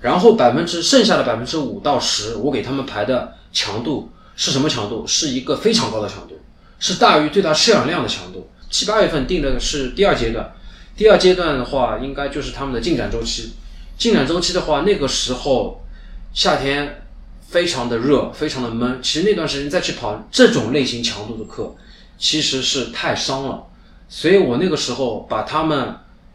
[0.00, 5.06] 然后百分之剩下的百分之五到十，我给他们排的强度是什么强度？
[5.06, 6.38] 是一个非常高的强度，
[6.78, 8.48] 是大于最大摄氧量的强度。
[8.70, 10.52] 七八月份定的是第二阶段，
[10.96, 13.52] 第二阶段的话，应该就是他们的进展周期。
[13.96, 15.84] 进展周期的话，那个时候
[16.32, 17.06] 夏天
[17.48, 18.98] 非常的热，非常的闷。
[19.00, 21.76] 其实那段时间再去跑这种类型强度的课，
[22.18, 23.66] 其实是太伤了。
[24.08, 25.94] 所以我那个时候把他们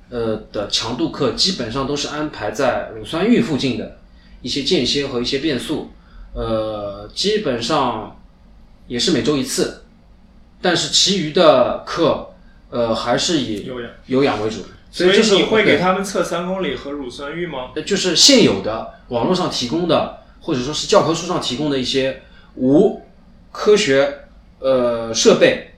[0.10, 3.98] 呃的强度课基本上都是安排在乳酸阈附近的
[4.42, 5.92] 一些间歇和一些变速，
[6.34, 8.18] 呃，基本上
[8.88, 9.84] 也是每周一次。
[10.62, 12.30] 但是其余的课，
[12.70, 14.58] 呃，还是以有氧有氧为主。
[14.92, 17.72] 所以就是你会给他们测三公里和乳酸阈吗？
[17.76, 22.24] 呃就是现有的网络上提供的，或者说是教科书上提供的一些
[22.56, 23.04] 无
[23.52, 24.26] 科学
[24.58, 25.76] 呃设备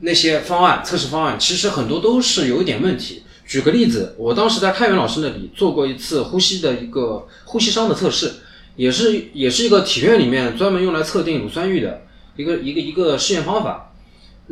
[0.00, 3.22] 那些方案测试方案，其实很多都是有一点问题。
[3.46, 8.32] 举个例子，我当时在开元老师那里做过一次呼吸的一个呼吸商的测试，
[8.74, 12.02] 也是也是一个体院里面专门用来测定乳酸阈的
[12.34, 13.89] 一个一个一个试验方法。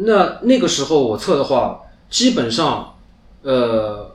[0.00, 2.94] 那那个时候我测的话，基本上，
[3.42, 4.14] 呃，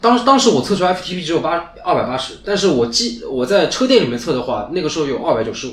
[0.00, 5.72] 当当时我测出来 FTP 只有八二百八十，但是我记我在车店里面测的话，那个时候有二百九十五，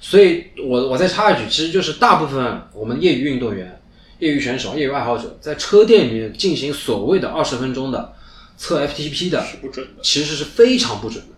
[0.00, 3.80] 所以我我再插一句，其实就是大部分我们业余运动员、
[4.18, 8.12] 业余选手、业余爱好者在车店里面进行所谓的二十分钟的
[8.58, 10.02] 测 FTP 的，是不准的。
[10.02, 11.32] 其实是非常不准的，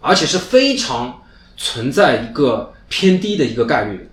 [0.00, 1.22] 而且是非常
[1.58, 4.04] 存在一个偏低的一个概率的。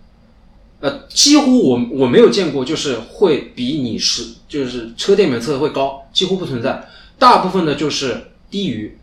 [0.84, 6.90] 呃，几乎我我没有见过，就是会比你是就是车店里面测的会高，几乎不存在。
[7.18, 8.98] 大部分的就是低于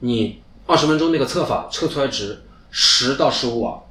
[0.00, 3.82] 你二十分钟那个测法测出来值十到十五瓦，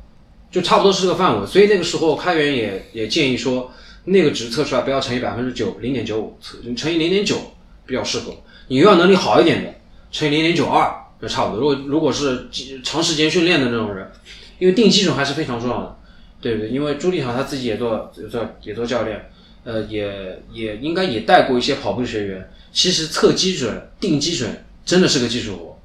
[0.50, 1.46] 就差不多是这个范围。
[1.46, 3.72] 所以那个时候开源也也建议说，
[4.06, 7.38] 那个值测出来不要乘以百分之九，零点九五，你乘以零点九
[7.86, 8.34] 比较适合。
[8.70, 9.72] 你有氧能力好一点的，
[10.12, 10.91] 乘以零点九二
[11.22, 11.60] 就差不多。
[11.60, 12.50] 如果如果是
[12.84, 14.12] 长时间训练的那种人，
[14.58, 16.00] 因为定基准还是非常重要的。
[16.46, 16.70] 对不对？
[16.70, 19.32] 因为朱立场他自己也做也做也做教练，
[19.64, 22.52] 呃，也也应该也带过一些跑步学员。
[22.72, 25.80] 其实测基准、定基准真的是个技术活，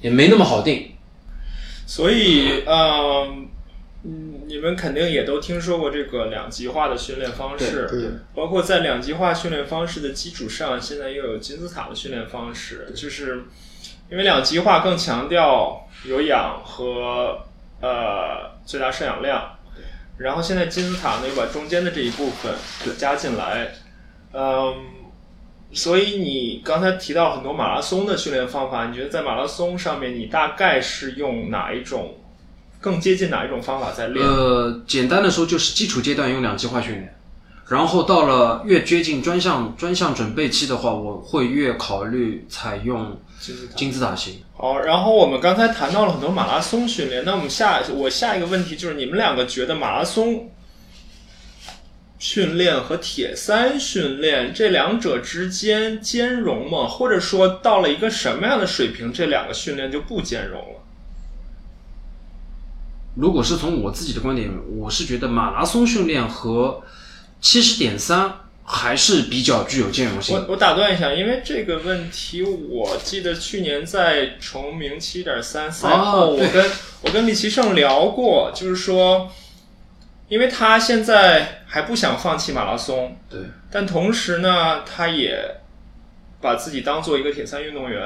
[0.00, 0.92] 也没那么好定。
[1.86, 3.46] 所以，嗯
[4.04, 13.44] 嗯，你们肯定也都听说过这个两极化的训练方式，对，包括在两极化训练方式的基础上，现在又有金字塔的训练方式，就是
[14.10, 17.40] 因为两极化更强调有氧和
[17.82, 19.55] 呃最大摄氧量，
[20.18, 22.54] 然后现在金字塔呢又把中间的这一部分
[22.96, 23.68] 加进来，
[24.32, 24.74] 嗯，
[25.72, 32.14] 所以你刚才提到很多马拉松的训练方法，你觉得在马拉松上面，你大概是用哪一种
[32.80, 34.26] 更接近哪一种方法在练？
[34.26, 37.15] 呃，简单的说就是基础阶段用两极化训练，
[37.68, 43.18] 然后到了越接近专项专项准备期的话，我会越考虑采用
[43.74, 44.14] 金字塔。
[44.14, 44.40] 型。
[44.56, 50.48] 好，然后我们刚才谈到了很多马拉松训练，那我们下我下一个问题就是，你们两个觉得马拉松
[52.18, 56.86] 训练和铁三训练这两者之间兼容吗？
[56.86, 60.82] 或者说到了一个什么样的水平，这两个训练就不兼容了？
[63.16, 66.80] 如果是从我自己的观点，我是觉得马拉松训练和
[67.40, 68.32] 七十点三
[68.64, 70.46] 还是比较具有兼容性我。
[70.48, 76.70] 我打断一下，因为这个问题，我记得去年在崇明七点三赛后，我跟
[77.02, 79.30] 我跟李奇胜聊过，就是说，
[80.28, 85.38] 因为他现在还不想放弃马拉松，对，但同时呢，他也
[86.40, 88.02] 把自己当做一个铁三运动员，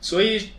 [0.00, 0.50] 所以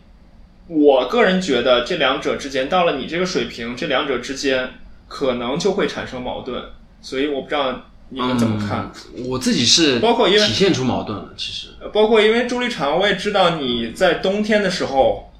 [0.66, 4.68] 我个人觉得这两者之间，到了你这个水平，这两者之间
[5.08, 6.62] 可能就会产生矛盾，
[7.00, 8.92] 所以我不知道你们怎么看。
[9.16, 15.32] 嗯我自己是包括因为体现出矛盾了，其实呃包括因为朱立场，我也知道你在冬天的时候，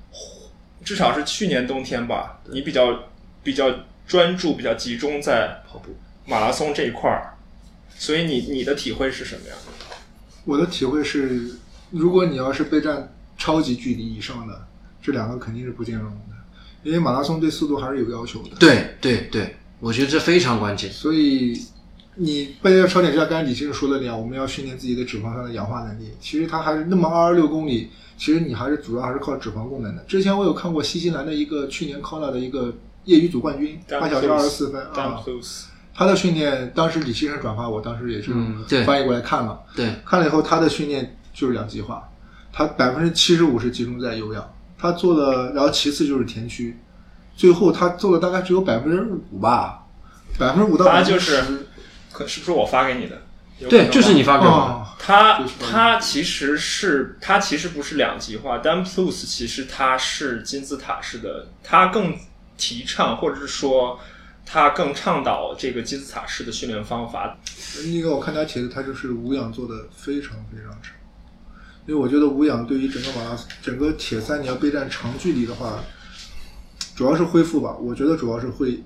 [0.85, 3.05] 至少是去年冬天吧，你比较
[3.43, 3.71] 比较
[4.07, 5.95] 专注、比较集中在跑步。
[6.25, 7.35] 马拉松这一块儿，
[7.97, 9.97] 所以你你的体会是什么样的？
[10.45, 11.57] 我的体会是，
[11.91, 14.67] 如果你要是备战超级距离以上的，
[15.03, 16.37] 这两个肯定是不兼容的，
[16.85, 18.57] 因为马拉松对速度还是有要求的。
[18.61, 20.93] 对对对，我觉得这非常关键。
[20.93, 21.61] 所以
[22.15, 26.11] 你备战超点之下，刚才李先生说的那样，我们要训练自己的脂肪酸的氧化能力。
[26.21, 30.03] 其实它还是那么二十六公里，其实你还是主要还是靠脂肪供能的。
[30.03, 35.23] 之前我有看过新西兰的一个去年 Kona 的一个业余组冠军八小时二十四分啊。
[35.95, 38.33] 他的训练，当时李先生转发，我当时也是
[38.85, 39.61] 翻译过来看了。
[39.77, 42.09] 对，看了以后，他的训练就是两极化，
[42.53, 44.43] 他百分之七十五是集中在有氧，
[44.79, 46.79] 他做了，然后其次就是田区，
[47.37, 49.85] 最后他做了大概只有百分之五吧，
[50.39, 51.67] 百分之五到他百分之就是十。
[52.23, 53.21] 可是不是我发给你的？
[53.69, 54.57] 对，就是你发给我的。
[54.57, 62.17] 哦，他他其实是他其实不是两极化，Dan Plus 其实他是金字塔式的，他更
[62.57, 64.01] 提倡或者是说
[64.45, 67.39] 他更倡导这个金字塔式的训练方法。
[67.87, 70.95] 那个我看他帖子，他就是无氧做的非常非常长，
[71.87, 75.79] 因为我觉得无氧对于整个马拉松、整个铁三你要备战长距离的话，
[76.97, 77.77] 主要是恢复吧。
[77.81, 78.83] 我觉得主要是会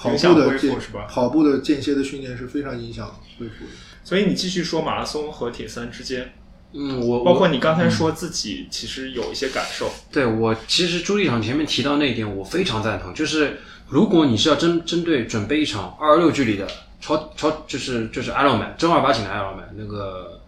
[0.00, 3.06] 跑影响步的间恢复是吧跑步的间歇的训练是非常影响
[3.38, 3.70] 恢复的。
[4.02, 6.32] 所以你继续说马拉松和铁三之间，
[6.72, 13.12] 嗯，我包括你刚才说自己其实有一些感受，对我其实朱立场前面提到那一点，我非常赞同。
[13.12, 16.66] 就是如果你是要针针对准备一场二十六距离的
[16.98, 20.40] 超超，就是就是 Ironman 正儿八经的 Ironman 那个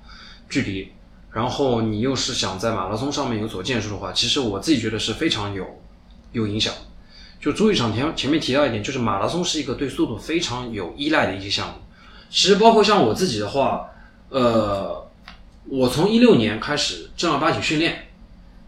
[0.49, 0.89] 距离，
[1.31, 5.67] 然后你又是想在马拉松上面有所建树的话，其实我自己觉得是非常有
[6.33, 6.73] 有影响。
[7.43, 11.75] 就朱立场前前面提到一点，就是马拉松是一个对速度非常有依赖的一个项目。
[12.31, 13.91] 其实包括像我自己的话，
[14.29, 15.05] 呃，
[15.69, 18.07] 我从一六年开始正儿八经训练，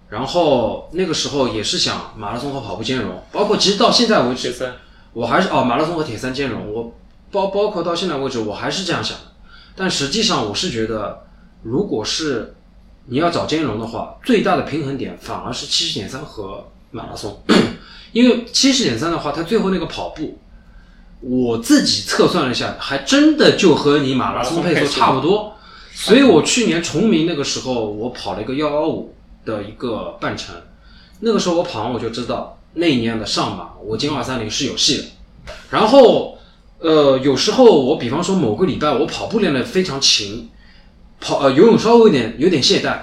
[0.08, 4.52] 然后那个时候也是想马拉松和跑步兼容，包括其实到现在为止，
[5.12, 6.92] 我还是哦马拉松和铁三兼容，我
[7.30, 9.24] 包包括到现在为止，我还是这样想的。
[9.76, 11.24] 但实际上，我是觉得，
[11.62, 12.54] 如果是
[13.06, 17.40] 你要找兼容的话，最大的平衡点反而是七十点三和马拉松，
[18.14, 20.38] 因为七十点三的话，它最后那个跑步，
[21.20, 25.56] 我自己测算了一下，还真的就和你马拉松配速差不多。
[25.92, 30.54] 所以我去年崇明那个时候，我跑了一个幺幺五的一个半程，
[31.20, 35.04] 那个时候我跑完我就知道那一年的上马我进二三零是有戏的。
[35.70, 36.38] 然后，
[36.78, 40.48] 呃，有时候我比方说某个礼拜我跑步练得非常勤，
[41.20, 42.96] 跑呃游泳稍微有点有点懈怠，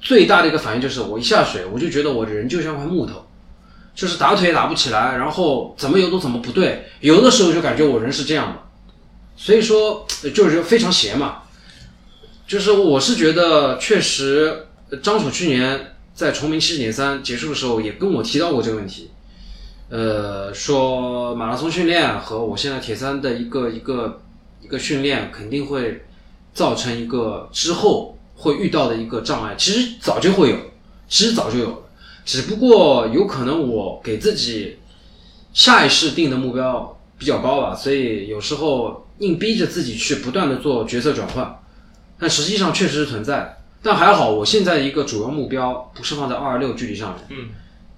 [0.00, 3.26] 最大的一个反应就是我一下水我就觉得我人就像块木头，
[4.00, 8.58] 就是打腿也打不起来，然后怎么游都怎么不对，游的时候就感觉我人是这样的，
[9.36, 11.42] 所以说就是非常邪嘛。
[12.46, 14.68] 就是我是觉得确实，
[15.02, 19.10] 张楚去年在崇明七十点三结束的时候也跟我提到过这个问题，
[19.90, 24.22] 呃，说马拉松训练和我现在铁三的一个一个
[24.62, 26.06] 一个训练肯定会
[26.54, 29.54] 造成一个之后会遇到的一个障碍。
[29.58, 30.56] 其实早就会有，
[31.06, 31.78] 其实早就有了，
[32.30, 34.78] 只不过有可能我给自己
[35.52, 41.60] 下意识定的目标比较高吧，所以有时候硬逼着自己去不断的做角色转换。
[42.20, 43.56] 但实际上确实是存在的。
[43.82, 47.24] 但还好，我现在一个主要目标不是放在二二六距离上面。
[47.30, 47.48] 嗯，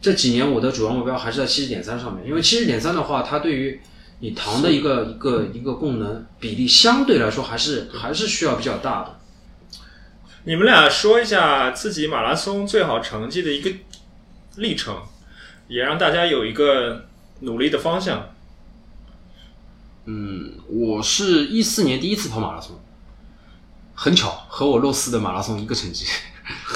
[0.00, 3.78] 这几年我的主要目标还是在七十点三上面，因为七十点三的话，它对于
[4.20, 9.18] 你糖的一个一个一个供能比例相对来说还是还是需要比较大的。
[10.44, 13.70] 你们俩说一下自己马拉松最好成绩的一个
[14.57, 14.96] 历程，
[15.68, 17.07] 也让大家有一个
[17.40, 18.28] 努力的方向。
[20.05, 22.78] 嗯，我是一四年第一次跑马拉松，
[23.94, 26.05] 很巧和我洛斯的马拉松一个成绩，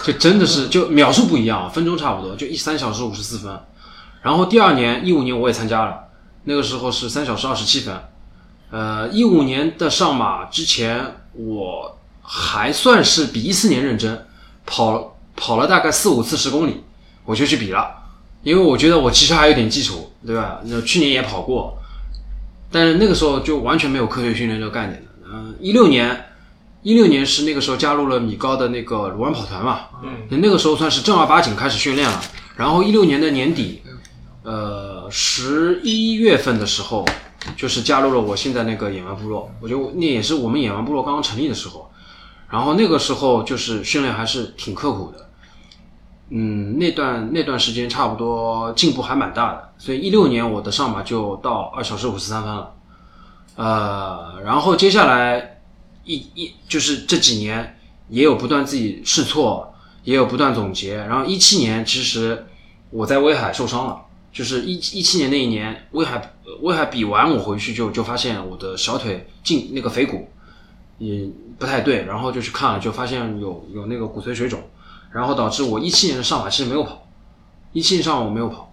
[0.05, 3.61] 就真的是就秒数不一样，分钟差不多，就一三小时五十四分。
[4.23, 6.09] 然后第二年一五年我也参加了，
[6.45, 8.01] 那个时候是三小时二十七分。
[8.71, 14.27] 呃，一五年的上马之前，我还算是比一四年认真，
[14.65, 16.83] 跑跑了大概四五次十公里，
[17.27, 17.95] 我就去比了，
[18.43, 20.61] 因为我觉得我其实还有点基础，对吧？
[20.65, 21.77] 那去年也跑过，
[22.71, 25.09] 但是那个时候就完全没有科学训练这个概念的。
[25.29, 26.27] 嗯、一六年，
[26.83, 32.23] 一六年是那个时候加入了米高的那个鲁湾跑团嘛，嗯，那个时候算是正儿八经开始训练了。
[32.57, 33.83] 然后一六年的年底，
[34.45, 37.05] 呃，十一月份的时候，
[37.57, 39.51] 就是加入了我现在那个演员部落。
[39.61, 41.91] 我觉得那也是我们演员部落刚刚成立的时候，
[42.49, 45.26] 然后那个时候就是训练还是挺刻苦的。
[46.29, 52.73] 嗯，那段那段时间差不多进步还蛮大的，所以一六年我的上马就到二小时五十三分了。
[53.55, 55.61] 呃，然后接下来
[56.05, 59.73] 一一就是这几年也有不断自己试错，
[60.03, 60.97] 也有不断总结。
[60.97, 62.45] 然后一七年其实
[62.91, 64.01] 我在威海受伤了，
[64.33, 70.29] 就是一一七年那一年威海威海比完我回去就就发现我的小腿胫那个腓骨
[70.99, 74.61] 也不太对，然后就去看了，就发现有有那个骨髓水肿。
[75.17, 77.07] 然后导致我一七年的上马其实没有跑，
[77.73, 78.71] 一七年上马我没有跑，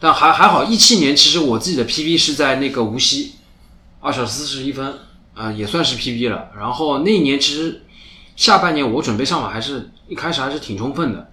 [0.00, 3.36] 但还还好，一七年其实我自己的 PB 是在那个无锡，
[4.00, 4.98] 二小时四十一分，
[5.34, 6.50] 啊、也算是 PB 了。
[6.58, 7.84] 然后那一年其实
[8.34, 11.30] 下半年我准备上马还是一开始还是挺充分的，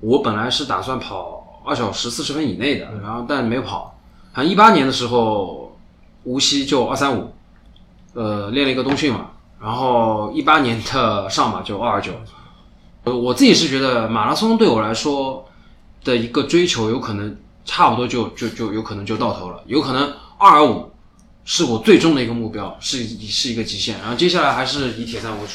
[0.00, 3.98] 我本来是打算跑二小时四十分以内的，然后但没有跑。
[4.34, 5.74] 好像一八年的时候
[6.24, 7.32] 无锡就二三五，
[8.12, 9.30] 呃，练了一个冬训嘛，
[9.62, 12.12] 然后一八年的上马就二二九。
[13.04, 15.46] 呃，我自己是觉得马拉松对我来说
[16.02, 20.90] 的一个追求，有可能差不多就就就有可能就到头了，有可能二二五
[21.44, 25.52] 是我最终的一个目标，是是一个极限，然后接下来还是以铁三为主。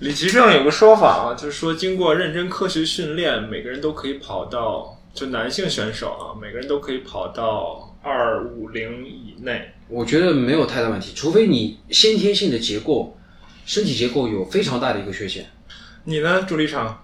[0.00, 9.72] 李奇正有个说法啊，就是说经过认真科学训练，每个人都可以跑到，就男性选手啊，每个人都可以跑到二五零以内。
[9.88, 13.16] 我觉得没有太大问题，除非你先天性的结构、
[13.64, 15.50] 身体结构有非常大的一个缺陷。
[16.08, 17.02] 你呢，朱立场？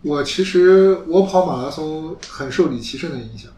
[0.00, 3.50] 我其实我跑马拉松很受李奇胜的影响，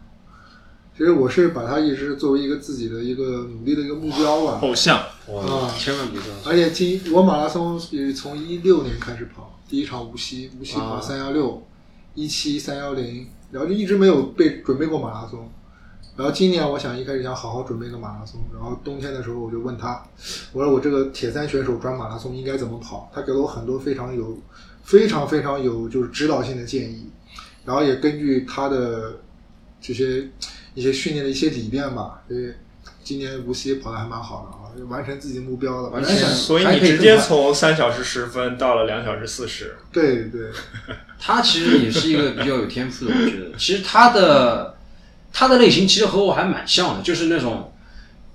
[0.91, 4.59] 其实我是把它一直作为一个自己的一个努力的一个目标吧。
[4.61, 6.37] 偶像，啊千万别这样。
[6.45, 11.65] 而且今我马拉松也从一六年开始跑，第一场无锡，无锡跑啊三幺六，
[12.13, 15.49] 一七三幺零，然后就一直没有被准备过马拉松。
[16.17, 20.05] 然后今年我想一开始想好好准备个马拉松，然后冬天的时候我就问他，
[20.51, 23.09] 我说我这个铁三选手转马拉松应该怎么跑？
[23.15, 24.37] 他给了我很多非常有、
[24.83, 27.09] 非常非常有就是指导性的建议，
[27.65, 29.19] 然后也根据他的
[29.81, 30.27] 这些
[30.73, 32.51] 一些训练的一些理念吧，所以
[33.03, 35.89] 今年无锡跑的还蛮好的啊，完成自己目标了。
[35.89, 39.75] 完成所以你直接从三小时十分到了两小时四十。
[39.91, 40.49] 对对，
[41.19, 43.57] 他其实也是一个比较有天赋的，我觉得。
[43.57, 44.77] 其实他的
[45.31, 47.73] 他的类型其实和我还蛮像的，就是那种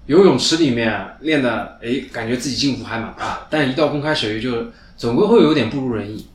[0.06, 6.26] 游泳池里面练的，哎，感觉自己进步还蛮大，但一到公开水域就总归会有点不如人意。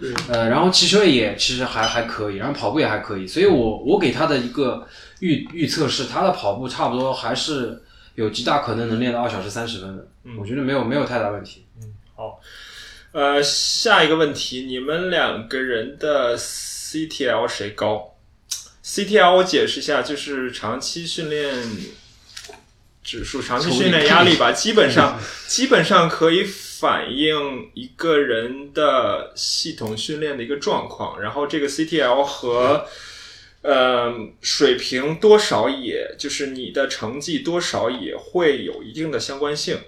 [0.00, 4.86] 对，呃，然后骑车也其实还还可以，然后跑步也还可以，所以我我给他的一个
[5.20, 7.82] 预预测是，他的跑步差不多还是
[8.14, 10.06] 有极大可能能练到二小时三十分的，
[10.38, 11.64] 我觉得没有没有太大问题。
[11.80, 12.40] 嗯好，
[13.12, 18.14] 呃，下一个问题，你们两个人的 CTL 谁高
[18.84, 21.52] ？CTL 我解释一下，就是长期训练
[23.02, 25.18] 指数、长期训练压力吧， 基本上
[25.48, 26.44] 基本上可以
[26.82, 31.20] 反映一个人的系统训练的一个状况。
[31.20, 32.84] 然后这个 CTL 和
[33.62, 39.78] 呃水平多少也，就是你的成绩多少也会有一定的相关性。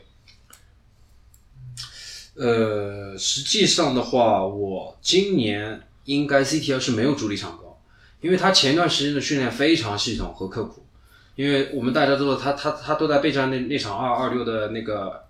[2.36, 7.80] 呃，实际上的话，我今年应该 CTL 是没有主力场高，
[8.20, 10.86] 因为他前段时间的训练非常系统和刻苦，
[11.34, 15.24] 因为我们大家都知道他他他都在备战那那场二二六的那个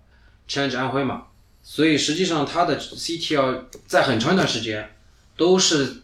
[0.47, 1.23] change 安徽嘛，
[1.65, 4.95] 所以实际上它的 CTL 在很长一段时间
[5.35, 5.95] 都是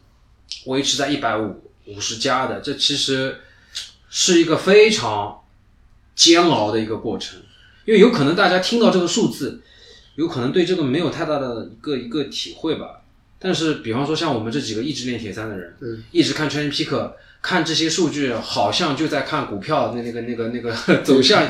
[0.65, 3.37] 维持在一百五五十加的，这其实
[4.09, 5.41] 是一个非常
[6.15, 7.39] 煎熬的一个过程，
[7.85, 9.61] 因为有可能大家听到这个数字。
[10.15, 13.01] 有可能对这个没有太大的一个一个体会吧。
[13.39, 21.49] 但是，比方说像我们这几个一直练铁三的人，嗯，一直看 Training Peak，看这些数据，好像就在看股票那那个那个那个 走向，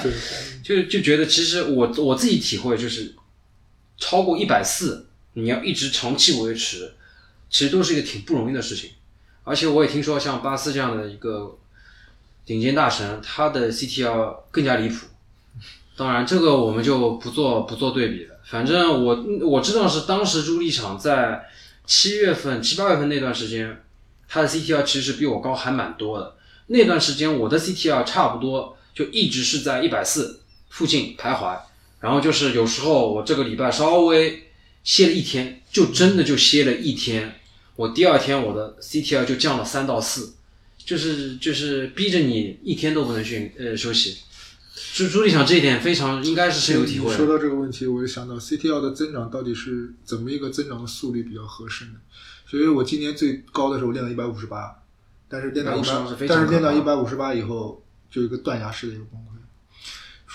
[0.64, 3.14] 就就觉得其实我我自己体会就是，
[4.02, 6.94] 超过一百四，你要一直长期维持，
[7.50, 8.90] 其实都是一个挺不容易的事情。
[9.46, 11.58] 而且我也听说像巴斯这样的一个
[12.46, 15.08] 顶尖大神，他的 CTR 更加离谱。
[15.96, 18.36] 当然，这个我们就不做不做对比了。
[18.44, 21.48] 反正我我知道是当时朱立场在
[21.86, 23.84] 七月份、七八月份那段时间，
[24.28, 26.36] 他的 CTR 其实比我高还蛮多的。
[26.68, 31.58] 那段时间我的 CTR 差不多就一直是在一百四附近徘徊，
[32.02, 34.50] 然后就是有时候我这个礼拜稍微
[34.84, 37.40] 歇了一天，就真的就歇了一天，
[37.76, 40.34] 我第二天我的 CTL 就降了三到四，
[40.78, 44.18] 就是就是逼着你一天都不能训呃休息。
[44.94, 47.28] 朱朱立想这一点非常应该是深有体会说。
[47.28, 51.92] 到这个问题，我就想到 CTL 的增长到底是怎么一个增长的速率比较合适呢？
[52.48, 54.84] 所以我今年最高的时候练了一百五十八，
[55.30, 59.28] 但是练到一158是百，但是练到一百五十八以后，就有一个断崖式的一个崩溃。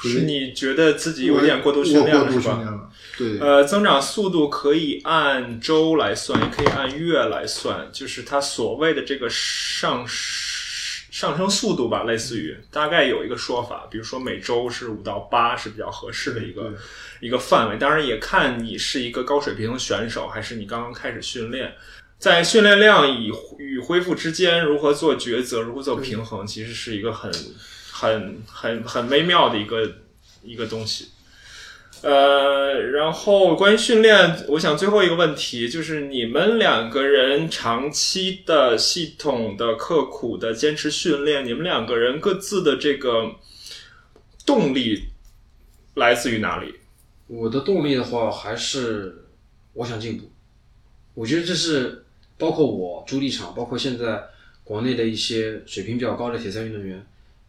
[0.03, 2.91] 属是你觉得自己有点过度训练了是吧？
[3.17, 16.75] 对，呃，增长速度可以按周来算，也可以按月来算，就是它所谓的这个上上升速度吧，类似于大概有一个说法，比如说每周是五到八是比较合适的一个
[17.21, 17.79] 一个范围。
[17.79, 21.73] 当然也看你是一个高水平的选手，还是你刚刚开始训练。
[22.19, 27.31] 在训练量与与恢复之间如何做抉择，如何做平衡，其实是一个很
[27.99, 29.91] 很很很微妙的一个
[30.43, 31.09] 一个东西。
[32.03, 43.37] 呃，然后关于训练，我想最后一个问题就是你们两个人长期的、系统的、刻苦的坚持训练，你们两个人各自的这个
[44.45, 45.05] 动力
[45.95, 46.75] 来自于哪里？
[47.29, 49.25] 我的动力的话，还是
[49.73, 50.31] 我想进步。
[51.15, 52.05] 我觉得这是
[52.37, 54.23] 包括我朱立场，包括现在
[54.63, 57.05] 国内的一些水平比较高的铁三运动员，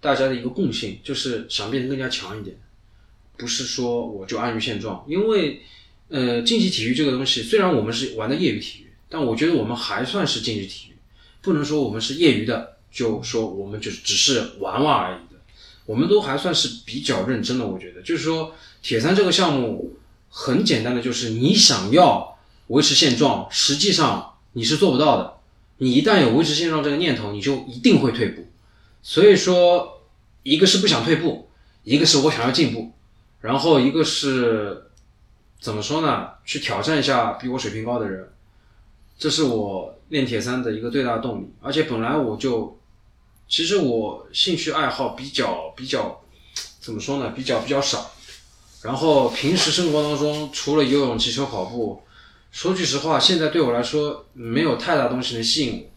[0.07, 2.55] 大家的一个共性，就是想变得更加强一点，
[3.35, 5.03] 不是说我就安于现状。
[5.05, 5.61] 因为
[6.07, 10.95] 呃，竞技体育这个东西，虽然我们是玩的业余体育，但我觉得我们还算是竞技体育，
[11.41, 15.41] 不能说我们是业余的，就说我们就只是玩玩而已的。
[15.85, 19.97] 我们都还算是比较认真的，我觉得，就是说铁三这个项目
[20.29, 22.37] 很简单的，就是你想要
[22.67, 25.33] 维持现状，实际上你是做不到的。
[25.79, 28.47] 你一旦有维持现状这个念头，你就一定会退步。
[29.03, 29.96] 所以说，
[30.47, 31.49] 一个是不想退步，
[31.83, 32.93] 一个是我想要进步，
[33.41, 34.89] 然后一个是
[35.59, 36.29] 怎么说呢？
[36.45, 38.31] 去挑战一下比我水平高的人，
[39.19, 41.51] 这是我练铁三的一个最大动力。
[41.61, 42.79] 而且本来我就，
[43.49, 46.21] 其实我兴趣爱好比较比较，
[46.79, 47.33] 怎么说呢？
[47.35, 48.11] 比较比较少。
[48.83, 52.03] 然后平时生活当中，除了游泳、骑车、跑步，
[52.53, 55.89] 说句实话，现在对我来说没有太大东西能吸引我。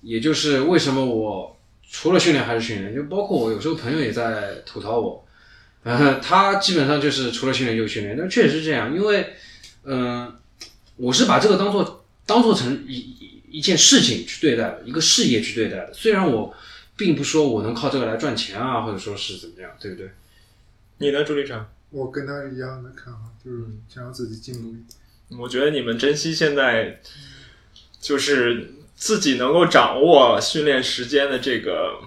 [0.00, 1.56] 也就是为什么我
[1.90, 5.26] 除了训练还是训练，就包括我有时候朋友也在吐槽我，
[5.82, 9.34] 呃，他基本上就是除了训练就是训练，但确实是这样，因为，
[9.84, 10.32] 嗯、
[10.96, 15.92] 我是把这个当做当做成一一一件事情去对待的，一个事业去对待的。
[15.92, 16.54] 虽然我
[16.96, 20.10] 并不说我能靠这个来赚钱啊，或者说是怎么样，对不对？
[20.98, 21.66] 你呢，朱立成？
[21.90, 25.40] 我跟他是一样的看法，就是想要自己进步一点。
[25.40, 27.00] 我觉得你们珍惜现在，
[28.00, 28.70] 就是
[29.00, 31.98] 自己能够掌握训练时间的这个、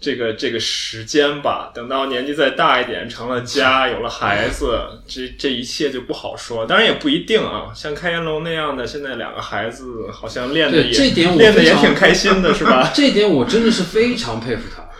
[0.00, 1.70] 这个、这个时间吧。
[1.72, 6.66] 等到年纪再大一点，成了家，有了孩子，这这一切就不好说。
[6.66, 12.90] 当然也不一定啊，像开元龙那样的，现在两个孩子好像练的也这点我练的也挺开心的， 是吧？
[12.92, 14.90] 这点我真的是非常佩服他，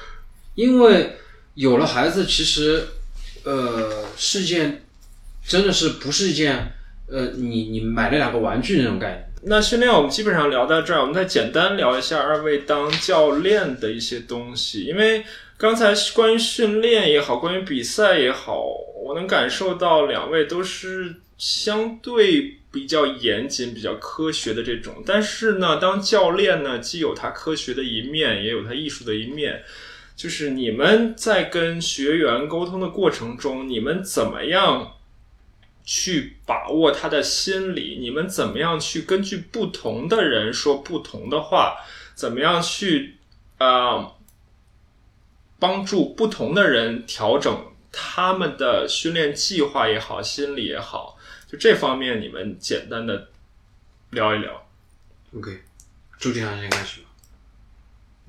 [0.55, 1.17] 因为
[1.55, 2.87] 有了孩子，其实
[3.43, 4.85] 呃是件
[5.45, 6.73] 真的是不是一件
[7.09, 9.30] 呃你你买了两个玩具那种概念。
[9.43, 14.85] 那训练我们基本上聊到这儿，我们再简单聊一下二位当教练的一些东西。
[14.85, 15.25] 因为
[15.57, 18.63] 刚才关于训练也好，关于比赛也好，
[19.03, 25.03] 我能感受到两位都是相对比较严谨、比较科学的这种。
[25.07, 29.63] 但是呢，当教练呢，既有他科学的一面，也有他艺术的一面。
[30.15, 34.97] 就是你们在跟学员沟通的过程中，你们怎么样
[35.93, 37.99] 去把握他的心理？
[38.01, 41.79] 你们怎么样去根据不同的人说不同的话？
[42.15, 43.17] 怎么样去
[43.59, 44.17] 啊、呃
[45.59, 51.19] 帮助不同的人调整他们的训练计划也好，心理也好？
[51.49, 53.29] 就这方面，你们简单的
[54.11, 54.65] 聊一聊。
[55.35, 55.61] OK，
[56.21, 57.09] 朱经常先开始吧。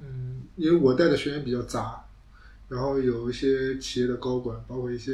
[0.01, 2.03] 嗯，因为我带的学员比较杂，
[2.67, 5.11] 然后有一些企业的高管，包括一些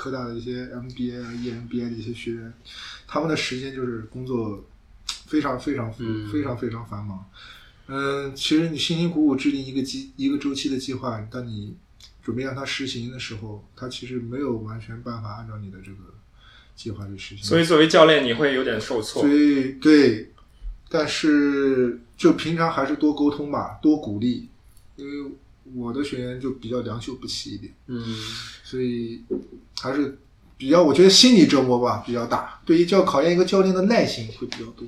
[0.00, 2.50] 科大的一些 MBA 啊、EMBA 的一些学员，
[3.06, 4.64] 他们的时间就是工作
[5.26, 7.26] 非常非常嗯非常非常繁忙。
[7.86, 11.76] 嗯，其实你辛辛苦苦制定一个计一个周期的计划，当你
[12.22, 15.98] 准备让它实行的时候，它其实没有完全办法按照你的这个
[16.74, 17.44] 计划去实行。
[17.44, 19.28] 所以作为教练，你会有点受挫所。
[19.28, 20.32] 以对，
[20.88, 24.48] 但是就平常还是多沟通吧，多鼓励，
[24.96, 25.32] 因为
[25.74, 28.02] 我的学员就比较良莠不齐一点，嗯，
[28.64, 29.22] 所以
[29.80, 30.18] 还是
[30.56, 34.86] 比较我觉得心理折磨吧比较大，对于教考验一个教练的耐心会比较多。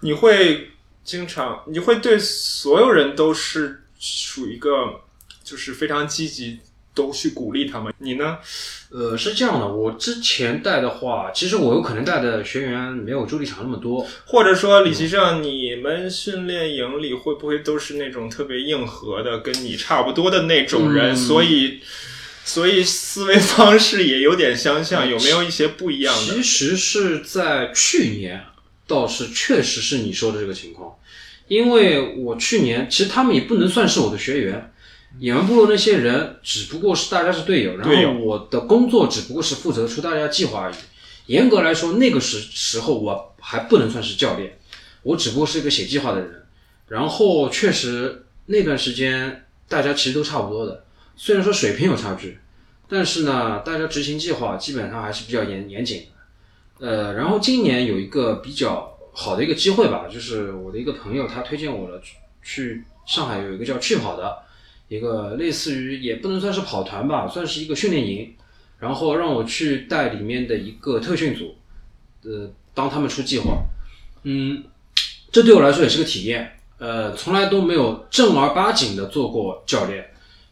[0.00, 0.70] 你会
[1.04, 5.00] 经常，你会对所有人都是属于一个
[5.42, 6.58] 就是非常积极，
[6.96, 7.94] 都去鼓励他们。
[7.98, 8.38] 你呢？
[8.88, 14.06] 呃，是这样的，我之前带的话，其实我有可能带的学员没有朱立场那么多。
[14.24, 21.12] 或者说，李奇正，你们训练营里会不会都是那种特别硬核的，跟你差不多的那种人？
[21.12, 21.80] 嗯所以，
[22.44, 26.42] 所以思维方式也有点相像，有没有一些不一样的其？
[26.42, 28.44] 实是在去年，
[28.86, 30.94] 倒是确实是你说的这个情况，
[31.48, 34.72] 因为我去年其实他们也不能算是我的学员，
[35.18, 40.74] 野蛮部落那些人只不过是大家是队友，然后我的工作只不过是负责出大家计划而已。
[41.26, 44.58] 严格来说，那个时时候我还不能算是教练，
[45.02, 46.42] 我只不过是一个写计划的人。
[46.88, 50.84] 然后确实那段时间大家其实都差不多的，
[51.16, 52.38] 虽然说水平有差距，
[52.88, 56.06] 但是呢，大家执行计划基本上还是比较严严谨
[56.78, 56.86] 的。
[56.86, 62.14] 呃，然后今年有一个比较好的一个机会吧，就是我的一个朋友他推荐我了，去
[62.44, 64.42] 去上海有一个叫去跑的
[64.88, 68.34] 一个类似于也不能算是跑团吧，算是一个训练营，
[68.78, 71.56] 然后让我去带里面的一个特训组，
[72.22, 73.62] 呃，当他们出计划，
[74.22, 74.62] 嗯，
[75.32, 76.52] 这对我来说也是个体验。
[76.78, 80.04] 呃，从来都没有正儿八经的做过教练，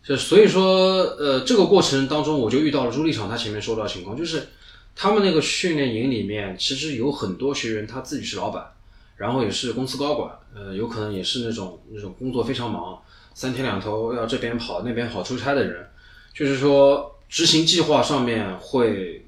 [0.03, 4.49] 就所以说，呃，这个过程当中我就遇到了朱立场他前面说到的情况，就是
[4.97, 8.65] 他们那个训练营里面其实有很多学员他自己是老板，
[9.17, 13.03] 然后也是公司高管，呃，有可能也是那种那种工作非常忙，
[13.35, 15.89] 三天两头要这边跑那边跑出差的人，
[16.33, 19.27] 就是说执行计划上面会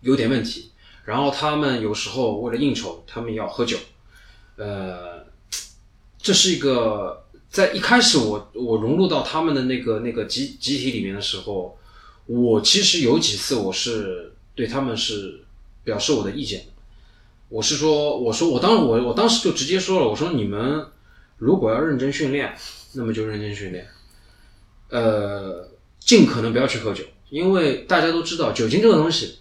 [0.00, 0.70] 有点问题，
[1.04, 3.76] 然后他们有时候为了应酬，他们要喝酒，
[4.56, 5.20] 呃。
[6.22, 11.78] 这是一个在一开始我我融入到他们的那个那个集集体里面的时候，
[12.26, 15.42] 我其实有几次我是对他们是
[15.82, 16.66] 表示我的意见的。
[17.50, 20.86] 我是说，我说我当我我当时就直接说了，我说你们
[21.36, 22.56] 如果要认真训练，
[22.94, 23.88] 那么就认真训练，
[24.88, 29.40] 呃，尽可能不要去喝酒，因为大家都知道酒精这个东西，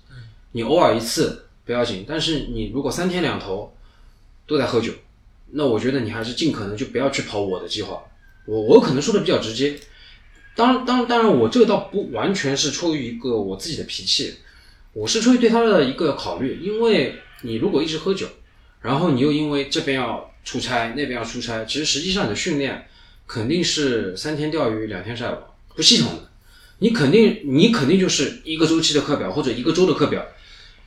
[0.54, 3.72] 你偶尔一次不要紧，但是你如果三天两头
[4.48, 4.92] 都在喝酒。
[5.52, 8.04] 那我觉得你还是尽可能就不要去跑我的计划，
[8.46, 9.80] 我我可能说的比较直接，
[10.56, 14.36] 当当当然我这个倒不完全是出于一个我自己的脾气，
[14.94, 18.28] 我是出于对他的一个考虑，因为你如果一直喝酒，
[18.82, 22.88] 然后你又因为这边要出差那边要出差，其实实际上你的训练
[23.28, 25.38] 肯定是三天钓鱼两天晒网，
[25.76, 26.30] 不系统的，
[26.80, 30.26] 你肯定你肯定就是一个周期的课表或者一个周的课表。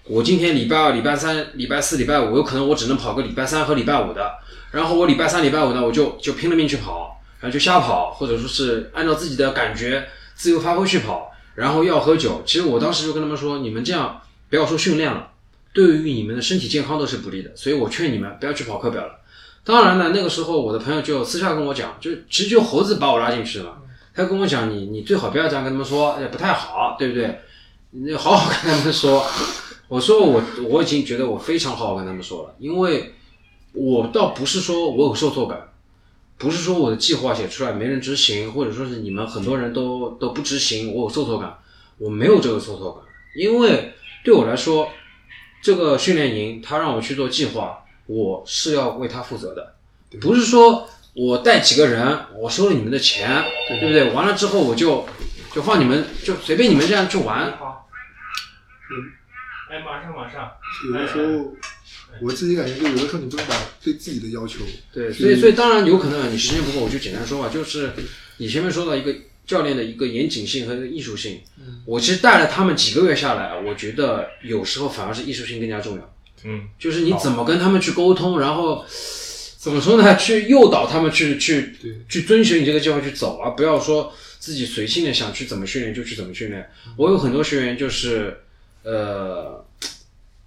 [0.04, 4.32] 我今天礼拜二、礼拜三、礼拜四、礼拜五，有可能我只能跑个礼拜三和礼拜五的。
[4.72, 11.30] 然后我礼拜三、礼拜五呢，我就就拼了命去跑，然后就瞎跑，或者说是按照自己的感觉自由发挥去跑。
[11.54, 15.31] 然后要喝酒，其实我当时就跟他们说，你们这样不要说训练了，
[15.72, 17.50] 对于你们的身体健康都是不利的。
[17.56, 19.20] 所以我劝你们不要去跑课表了。
[19.64, 23.78] 当然呢，那个时候我的朋友就私下跟我讲，就其实就猴子把我拉进去了。
[24.14, 27.40] 他跟我讲，你你最好不要这样跟他们说，也不太好，对不对？
[27.90, 29.24] 你好好跟他们说。
[29.88, 33.12] 我说我我已经觉得我非常好好跟他们说了，因为
[33.72, 35.68] 我倒不是说我有受挫感，
[36.38, 41.58] 不是说我的计划写出来没人执行，或者说是你们很多人都都不执行，我有受挫感，
[41.98, 43.04] 我没有这个受挫感，
[43.36, 43.92] 因为
[44.24, 44.88] 对我来说，
[45.62, 49.76] 这个训练营他让我去做计划，我是要为他负责的，
[50.20, 54.10] 不是说我带几个人，我收了你们的钱，对不对？
[54.10, 55.06] 完了之后我就
[55.54, 57.56] 就放你们就随便你们这样去玩。
[57.56, 57.88] 好
[59.70, 60.50] 哎，马上马上。
[60.86, 61.54] 有的时候，
[62.20, 64.64] 我自己感觉就有的时候你不能把对自己的要求。
[64.92, 67.92] 对，所以所以当然有可能你时间不够，我就简单说吧，就是
[68.38, 69.14] 你前面说到一个
[69.46, 71.40] 教练的一个严谨性和艺术性。
[71.58, 71.82] 嗯。
[71.84, 76.14] 我其实带了他们几个月下来，我觉得有时候反而是艺术性更加重要。
[76.44, 76.68] 嗯。
[76.78, 78.84] 就是你怎么跟他们去沟通，然后
[79.58, 80.16] 怎么说呢？
[80.16, 81.74] 去诱导他们去去
[82.08, 86.68] 去遵循你这个计划去走，而不要说自己随性的想去怎么训练就去怎么训练。
[86.96, 88.38] 我有很多学员就是。
[88.84, 89.64] 呃，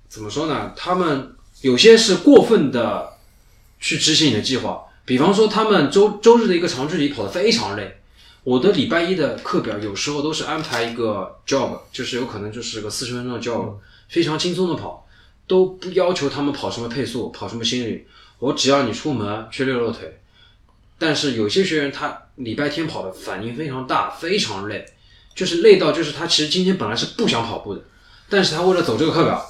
[0.10, 0.74] 怎么说呢？
[0.76, 3.14] 他们有些是过分的
[3.80, 7.96] 去执行你的计划，比方说他们周周日的一个长距离跑得非常累，
[8.46, 13.74] 我的礼拜一的课表有时候都是安排一个 jog，就是有可能就是个四十分钟的 jog，
[14.08, 15.08] 非常轻松的跑，
[15.48, 20.22] 都不要求他们跑什么配速，跑什么心率，我只要你出门去溜溜腿。
[21.00, 24.86] 但是有些学员他礼拜天跑的反应非常大，非常累，
[25.34, 27.82] 就是累到就是他其实今天本来是不想跑步的。
[28.30, 29.44] 但是他为了走这个课表，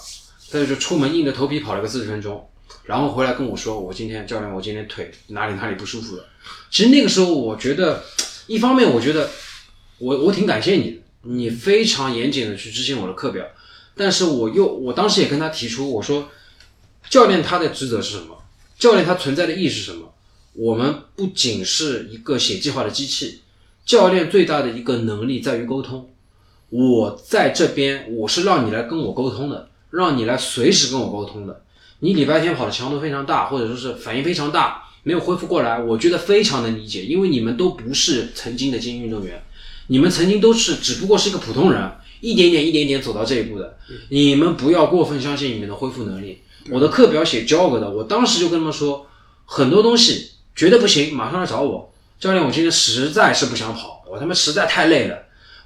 [0.50, 2.50] 他就出门硬着头皮跑了个四十分钟，
[2.86, 6.26] 然后回来跟我说：“我今天教练，我今天腿哪里哪里不舒服了。”
[6.72, 8.02] 其实那个时候，我觉得
[8.48, 9.30] 一方面我觉得
[9.98, 13.46] 我我挺感谢你的，你非常严谨的去执行我的课表。
[13.96, 16.30] 但是我又我当时也跟他提出，我说
[17.10, 18.38] ：“教练他的职责是什么？
[18.78, 20.14] 教练他存在的意义是什么？
[20.54, 23.42] 我们不仅是一个写计划的机器，
[23.86, 26.10] 教练最大的一个能力在于沟通。”
[26.70, 31.64] 我在这边，我是让你来跟我沟通的，让你来随时跟我沟通的。
[32.00, 39.40] 你礼拜天跑的强度非常大，或者说是反应非常大，没有恢复过来，我觉得非常能理解，因为你们都不是曾经的精英运动员，
[39.86, 41.92] 你们曾经都是只不过是一个普通人，
[42.22, 43.78] 一点点一点点走到这一步的。
[44.10, 46.42] 你们不要过分相信你们的恢复能力。
[46.72, 49.06] 我的课表写 jog 的，我当时就跟他们说，
[49.46, 51.94] 很多东西觉得不行，马上来找我。
[52.20, 55.16] 教练，我今天实在是不想跑，我他妈实在太累了，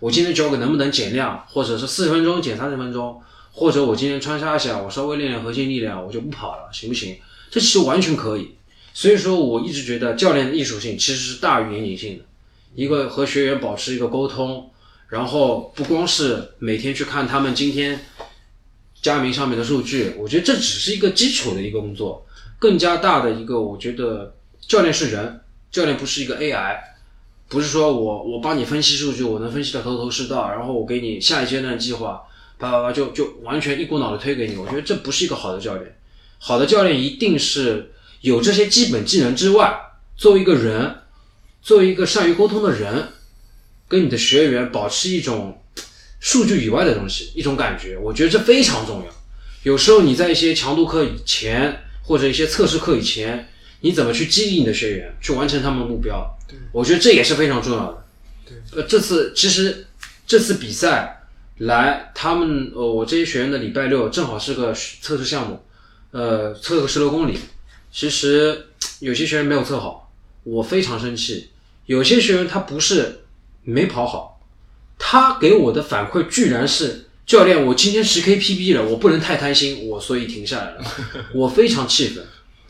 [0.01, 3.21] 我今天脚给能不能减量，或者是四十分钟减三十分钟，
[3.53, 7.15] 或者我今天穿插一下，我稍微练练核心力量，我就不跑了，行不行？
[7.49, 8.55] 这其实完全可以。
[8.99, 12.25] 所以说，我一直觉得教练的艺术性其实是大于严谨性的。
[12.75, 14.69] 一个和学员保持一个沟通，
[15.07, 17.97] 然后不光是每天去看他们今天
[19.01, 22.27] 佳明上面的数据，我觉得这只是一个基础的一个工作。
[22.59, 25.39] 更加大的一个，我觉得教练是人，
[25.71, 26.75] 教练不是一个 AI，
[27.47, 32.21] 不是说我我帮你分析数据，我能分析的头头是道，然后我给你下一阶段计划，
[32.57, 34.57] 叭叭叭就就完全一股脑的推给你。
[34.57, 35.95] 我觉得这不是一个好的教练。
[36.37, 39.73] 好的教练一定是有这些基本技能之外，
[40.17, 40.95] 作为一个人，
[41.61, 43.09] 作为一个善于沟通的人，
[43.87, 45.61] 跟你的学员保持一种
[46.19, 49.13] 数据以外的东西，一种感觉，我觉得这非常重要。
[49.63, 53.47] 有时候你在一些强度课以前，或者一些测试课以前，
[53.81, 56.37] 你怎么去激励你的学员，去完成他们的目标？
[56.71, 58.05] 我觉得这也是非常重要的。
[58.45, 59.87] 对，呃，这次其实
[60.27, 61.23] 这次比赛
[61.59, 65.63] 来，他们呃，我这些学员的礼拜六正好是个测试项目，
[66.11, 67.37] 呃，测个十六公里。
[67.91, 68.67] 其实
[68.99, 70.11] 有些学员没有测好，
[70.43, 71.49] 我非常生气。
[71.85, 73.21] 有些学员他不是
[73.63, 74.39] 没跑好，
[74.97, 80.83] 他给我的反馈居然是教练，我今天十 K PB 了，我不能太贪心，我所以停下来了。
[81.33, 82.23] 我非常气愤。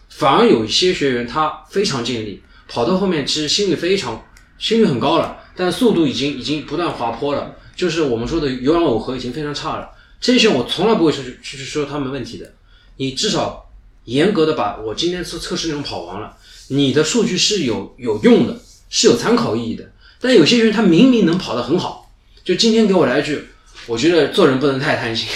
[0.10, 4.26] 反而有一些学员他非常尽力，跑到后面其实心率非常
[4.58, 9.90] 心率很高了，但速度已经已经不断滑坡了，就是我们说的有氧耦合已经非常差了。
[10.20, 12.54] 这些我从来不会去去去说他们问题的，
[12.98, 13.69] 你至少
[14.10, 16.36] 严格的把我今天测测试内容跑完了，
[16.70, 19.92] 你的数据是有有用的，是有参考意义的。
[20.20, 22.12] 但有些人他明明能跑得很好，
[22.44, 23.46] 就今天给我来一句，
[23.88, 25.30] 我觉得做人不能太贪心，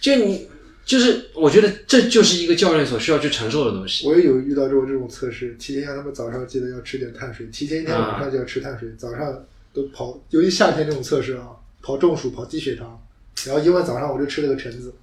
[0.00, 0.48] 就你
[0.84, 4.06] 就是我觉得这就是一个教练所需要去承受的东西。
[4.06, 9.44] 我也有遇到过这种测试，提前让他们早上记得要吃点碳水，提前一天晚上就要吃碳水，早上
[9.74, 11.48] 都跑，尤其夏天这种测试啊，
[11.82, 12.98] 跑中暑、跑低血糖，
[13.44, 14.94] 然后因为早上我就吃了个橙子。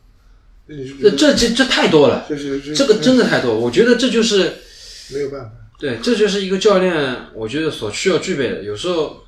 [0.68, 4.54] 这这这这太多了，这是这个真的太多，我觉得这就是
[5.14, 5.52] 没有办法。
[5.78, 8.64] 对，这就是一个教练，我觉得所需要具备的。
[8.64, 9.26] 有时候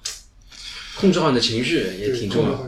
[0.96, 2.68] 控制好你的情绪也挺重要。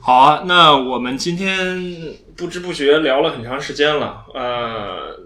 [0.00, 5.18] 好啊，那我们今天不知不觉聊了很长时间了，呃，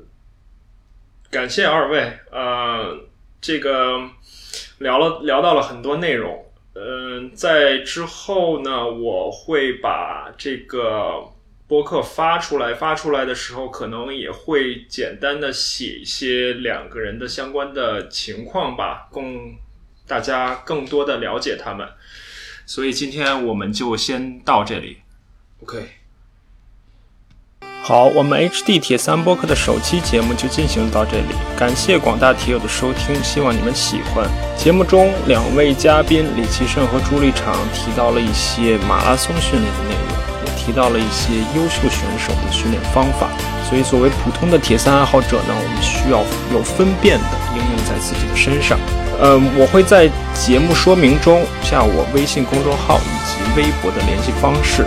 [1.30, 3.00] 感谢二位，呃，
[3.40, 4.00] 这个
[4.78, 11.31] 聊了聊到了很多内容，嗯、在之后呢，我会把这个
[11.72, 19.54] 播客发出来，发出来的时候可能也会简单的写一些两个人的相关的情况吧，供
[20.06, 21.88] 大家更多的了解他们。
[22.66, 24.98] 所以今天我们就先到这里。
[25.62, 25.88] OK，
[27.82, 34.28] 好，我们 HD 铁三播客的首期节目就进行到这里，感谢广大铁友的收听，希望你们喜欢。
[34.58, 40.31] 节目中两位嘉宾李奇胜和朱立场提到了一些马拉松训练的内容，也
[40.64, 43.28] 提到了一些优秀选手的训练方法。
[43.68, 48.78] 所以，作为普通的铁三爱好者呢，我们需要有分辨的应用在自己的身上。
[49.20, 54.84] 嗯，我会在节目说明中下我微信公众号以及微博的联系方式。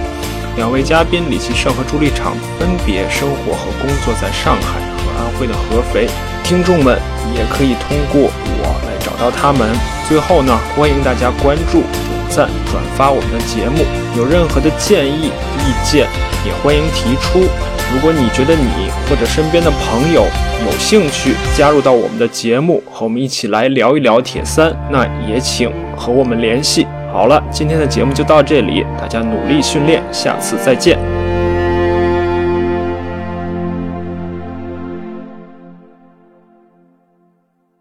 [0.56, 6.08] 两位嘉宾李奇胜和朱立场分别生活和工作在上海和安徽的合肥，
[6.46, 6.96] 听众们
[7.36, 9.68] 也可以通过我来找到他们。
[10.08, 13.84] 最后呢，欢迎大家关注、点赞、转发我们的节目，
[14.16, 16.08] 有任何的建议、意见
[16.46, 17.50] 也欢迎提出。
[17.92, 20.28] 如果你觉得你或者身边的朋友
[20.66, 26.86] 有兴趣加入到我们的节目，和我们一起来聊一聊铁三，那也请和我们联系。
[27.12, 31.25] 好了，今天的节目就到这里，大家努力训练，下次再见。